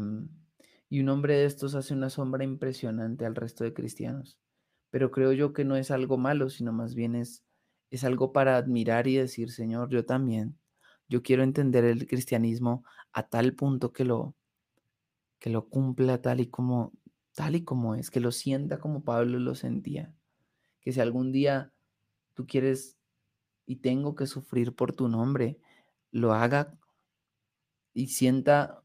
y 0.92 1.00
un 1.00 1.08
hombre 1.08 1.38
de 1.38 1.46
estos 1.46 1.74
hace 1.74 1.94
una 1.94 2.10
sombra 2.10 2.44
impresionante 2.44 3.24
al 3.24 3.34
resto 3.34 3.64
de 3.64 3.72
cristianos. 3.72 4.38
Pero 4.90 5.10
creo 5.10 5.32
yo 5.32 5.54
que 5.54 5.64
no 5.64 5.74
es 5.76 5.90
algo 5.90 6.18
malo, 6.18 6.50
sino 6.50 6.70
más 6.70 6.94
bien 6.94 7.14
es, 7.14 7.42
es 7.90 8.04
algo 8.04 8.34
para 8.34 8.58
admirar 8.58 9.06
y 9.06 9.16
decir, 9.16 9.50
Señor, 9.50 9.88
yo 9.88 10.04
también. 10.04 10.58
Yo 11.08 11.22
quiero 11.22 11.44
entender 11.44 11.86
el 11.86 12.06
cristianismo 12.06 12.84
a 13.10 13.22
tal 13.22 13.54
punto 13.54 13.90
que 13.90 14.04
lo, 14.04 14.34
que 15.38 15.48
lo 15.48 15.66
cumpla 15.70 16.20
tal 16.20 16.40
y 16.40 16.48
como 16.48 16.92
tal 17.34 17.56
y 17.56 17.64
como 17.64 17.94
es, 17.94 18.10
que 18.10 18.20
lo 18.20 18.30
sienta 18.30 18.78
como 18.78 19.02
Pablo 19.02 19.38
lo 19.38 19.54
sentía. 19.54 20.12
Que 20.82 20.92
si 20.92 21.00
algún 21.00 21.32
día 21.32 21.72
tú 22.34 22.46
quieres 22.46 22.98
y 23.64 23.76
tengo 23.76 24.14
que 24.14 24.26
sufrir 24.26 24.74
por 24.74 24.92
tu 24.92 25.08
nombre, 25.08 25.58
lo 26.10 26.34
haga 26.34 26.76
y 27.94 28.08
sienta 28.08 28.81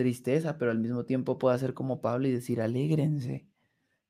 tristeza, 0.00 0.56
pero 0.56 0.70
al 0.70 0.78
mismo 0.78 1.04
tiempo 1.04 1.36
puedo 1.36 1.54
hacer 1.54 1.74
como 1.74 2.00
Pablo 2.00 2.26
y 2.26 2.32
decir, 2.32 2.62
alégrense 2.62 3.46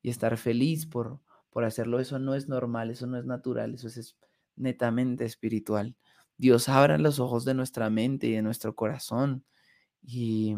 y 0.02 0.10
estar 0.10 0.36
feliz 0.36 0.86
por, 0.86 1.20
por 1.50 1.64
hacerlo. 1.64 1.98
Eso 1.98 2.20
no 2.20 2.36
es 2.36 2.48
normal, 2.48 2.90
eso 2.90 3.08
no 3.08 3.18
es 3.18 3.24
natural, 3.26 3.74
eso 3.74 3.88
es 3.88 4.16
netamente 4.54 5.24
espiritual. 5.24 5.96
Dios 6.36 6.68
abra 6.68 6.96
los 6.96 7.18
ojos 7.18 7.44
de 7.44 7.54
nuestra 7.54 7.90
mente 7.90 8.28
y 8.28 8.32
de 8.34 8.42
nuestro 8.42 8.76
corazón 8.76 9.44
y 10.00 10.54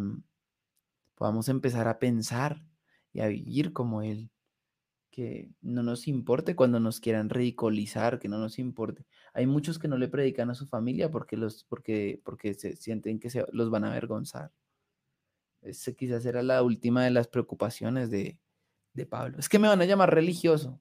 podamos 1.14 1.48
empezar 1.48 1.88
a 1.88 1.98
pensar 1.98 2.62
y 3.14 3.20
a 3.20 3.28
vivir 3.28 3.72
como 3.72 4.02
Él. 4.02 4.30
Que 5.10 5.50
no 5.62 5.82
nos 5.82 6.08
importe 6.08 6.56
cuando 6.56 6.78
nos 6.78 7.00
quieran 7.00 7.30
ridiculizar, 7.30 8.18
que 8.18 8.28
no 8.28 8.38
nos 8.38 8.58
importe. 8.58 9.06
Hay 9.32 9.46
muchos 9.46 9.78
que 9.78 9.88
no 9.88 9.96
le 9.96 10.08
predican 10.08 10.50
a 10.50 10.54
su 10.54 10.66
familia 10.66 11.10
porque, 11.10 11.38
los, 11.38 11.64
porque, 11.64 12.20
porque 12.22 12.54
se 12.54 12.76
sienten 12.76 13.18
que 13.18 13.30
se, 13.30 13.46
los 13.52 13.70
van 13.70 13.84
a 13.84 13.88
avergonzar. 13.88 14.52
Esa 15.62 15.92
quizás 15.92 16.26
era 16.26 16.42
la 16.42 16.62
última 16.62 17.04
de 17.04 17.10
las 17.10 17.28
preocupaciones 17.28 18.10
de, 18.10 18.38
Pablo. 19.08 19.38
Es 19.38 19.48
que 19.48 19.58
me 19.58 19.68
van 19.68 19.80
a 19.80 19.86
llamar 19.86 20.14
religioso. 20.14 20.80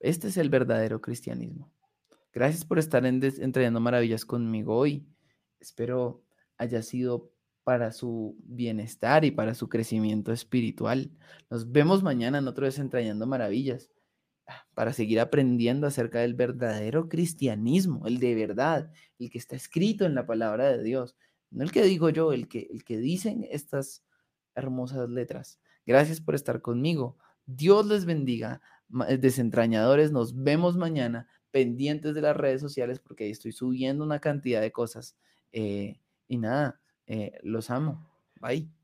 Este 0.00 0.28
es 0.28 0.36
el 0.36 0.50
verdadero 0.50 1.00
cristianismo. 1.00 1.72
Gracias 2.32 2.64
por 2.64 2.78
estar 2.78 3.06
en 3.06 3.72
Maravillas 3.80 4.24
conmigo 4.24 4.76
hoy. 4.76 5.06
Espero 5.60 6.22
haya 6.58 6.82
sido 6.82 7.32
para 7.64 7.92
su 7.92 8.36
bienestar 8.44 9.24
y 9.24 9.30
para 9.30 9.54
su 9.54 9.68
crecimiento 9.68 10.32
espiritual. 10.32 11.10
Nos 11.50 11.70
vemos 11.70 12.02
mañana 12.02 12.38
en 12.38 12.48
otro 12.48 12.64
Desentrañando 12.64 13.26
Maravillas 13.26 13.90
ah, 14.46 14.66
para 14.74 14.92
seguir 14.92 15.20
aprendiendo 15.20 15.86
acerca 15.86 16.20
del 16.20 16.34
verdadero 16.34 17.08
cristianismo, 17.08 18.06
el 18.06 18.20
de 18.20 18.34
verdad, 18.34 18.90
el 19.18 19.30
que 19.30 19.38
está 19.38 19.54
escrito 19.54 20.04
en 20.06 20.14
la 20.14 20.26
palabra 20.26 20.70
de 20.70 20.82
Dios. 20.82 21.16
No 21.50 21.64
el 21.64 21.72
que 21.72 21.82
digo 21.82 22.10
yo, 22.10 22.32
el 22.32 22.48
que, 22.48 22.68
el 22.70 22.84
que 22.84 22.98
dicen 22.98 23.46
estas 23.50 24.04
hermosas 24.54 25.08
letras. 25.08 25.60
Gracias 25.86 26.20
por 26.20 26.34
estar 26.34 26.60
conmigo. 26.60 27.16
Dios 27.46 27.86
les 27.86 28.04
bendiga, 28.04 28.60
desentrañadores. 29.18 30.12
Nos 30.12 30.42
vemos 30.42 30.76
mañana 30.76 31.28
pendientes 31.50 32.14
de 32.14 32.22
las 32.22 32.36
redes 32.36 32.60
sociales 32.60 33.00
porque 33.00 33.24
ahí 33.24 33.30
estoy 33.30 33.52
subiendo 33.52 34.04
una 34.04 34.20
cantidad 34.20 34.60
de 34.60 34.72
cosas. 34.72 35.16
Eh, 35.52 36.00
y 36.26 36.36
nada, 36.36 36.80
eh, 37.06 37.38
los 37.42 37.70
amo. 37.70 38.06
Bye. 38.40 38.77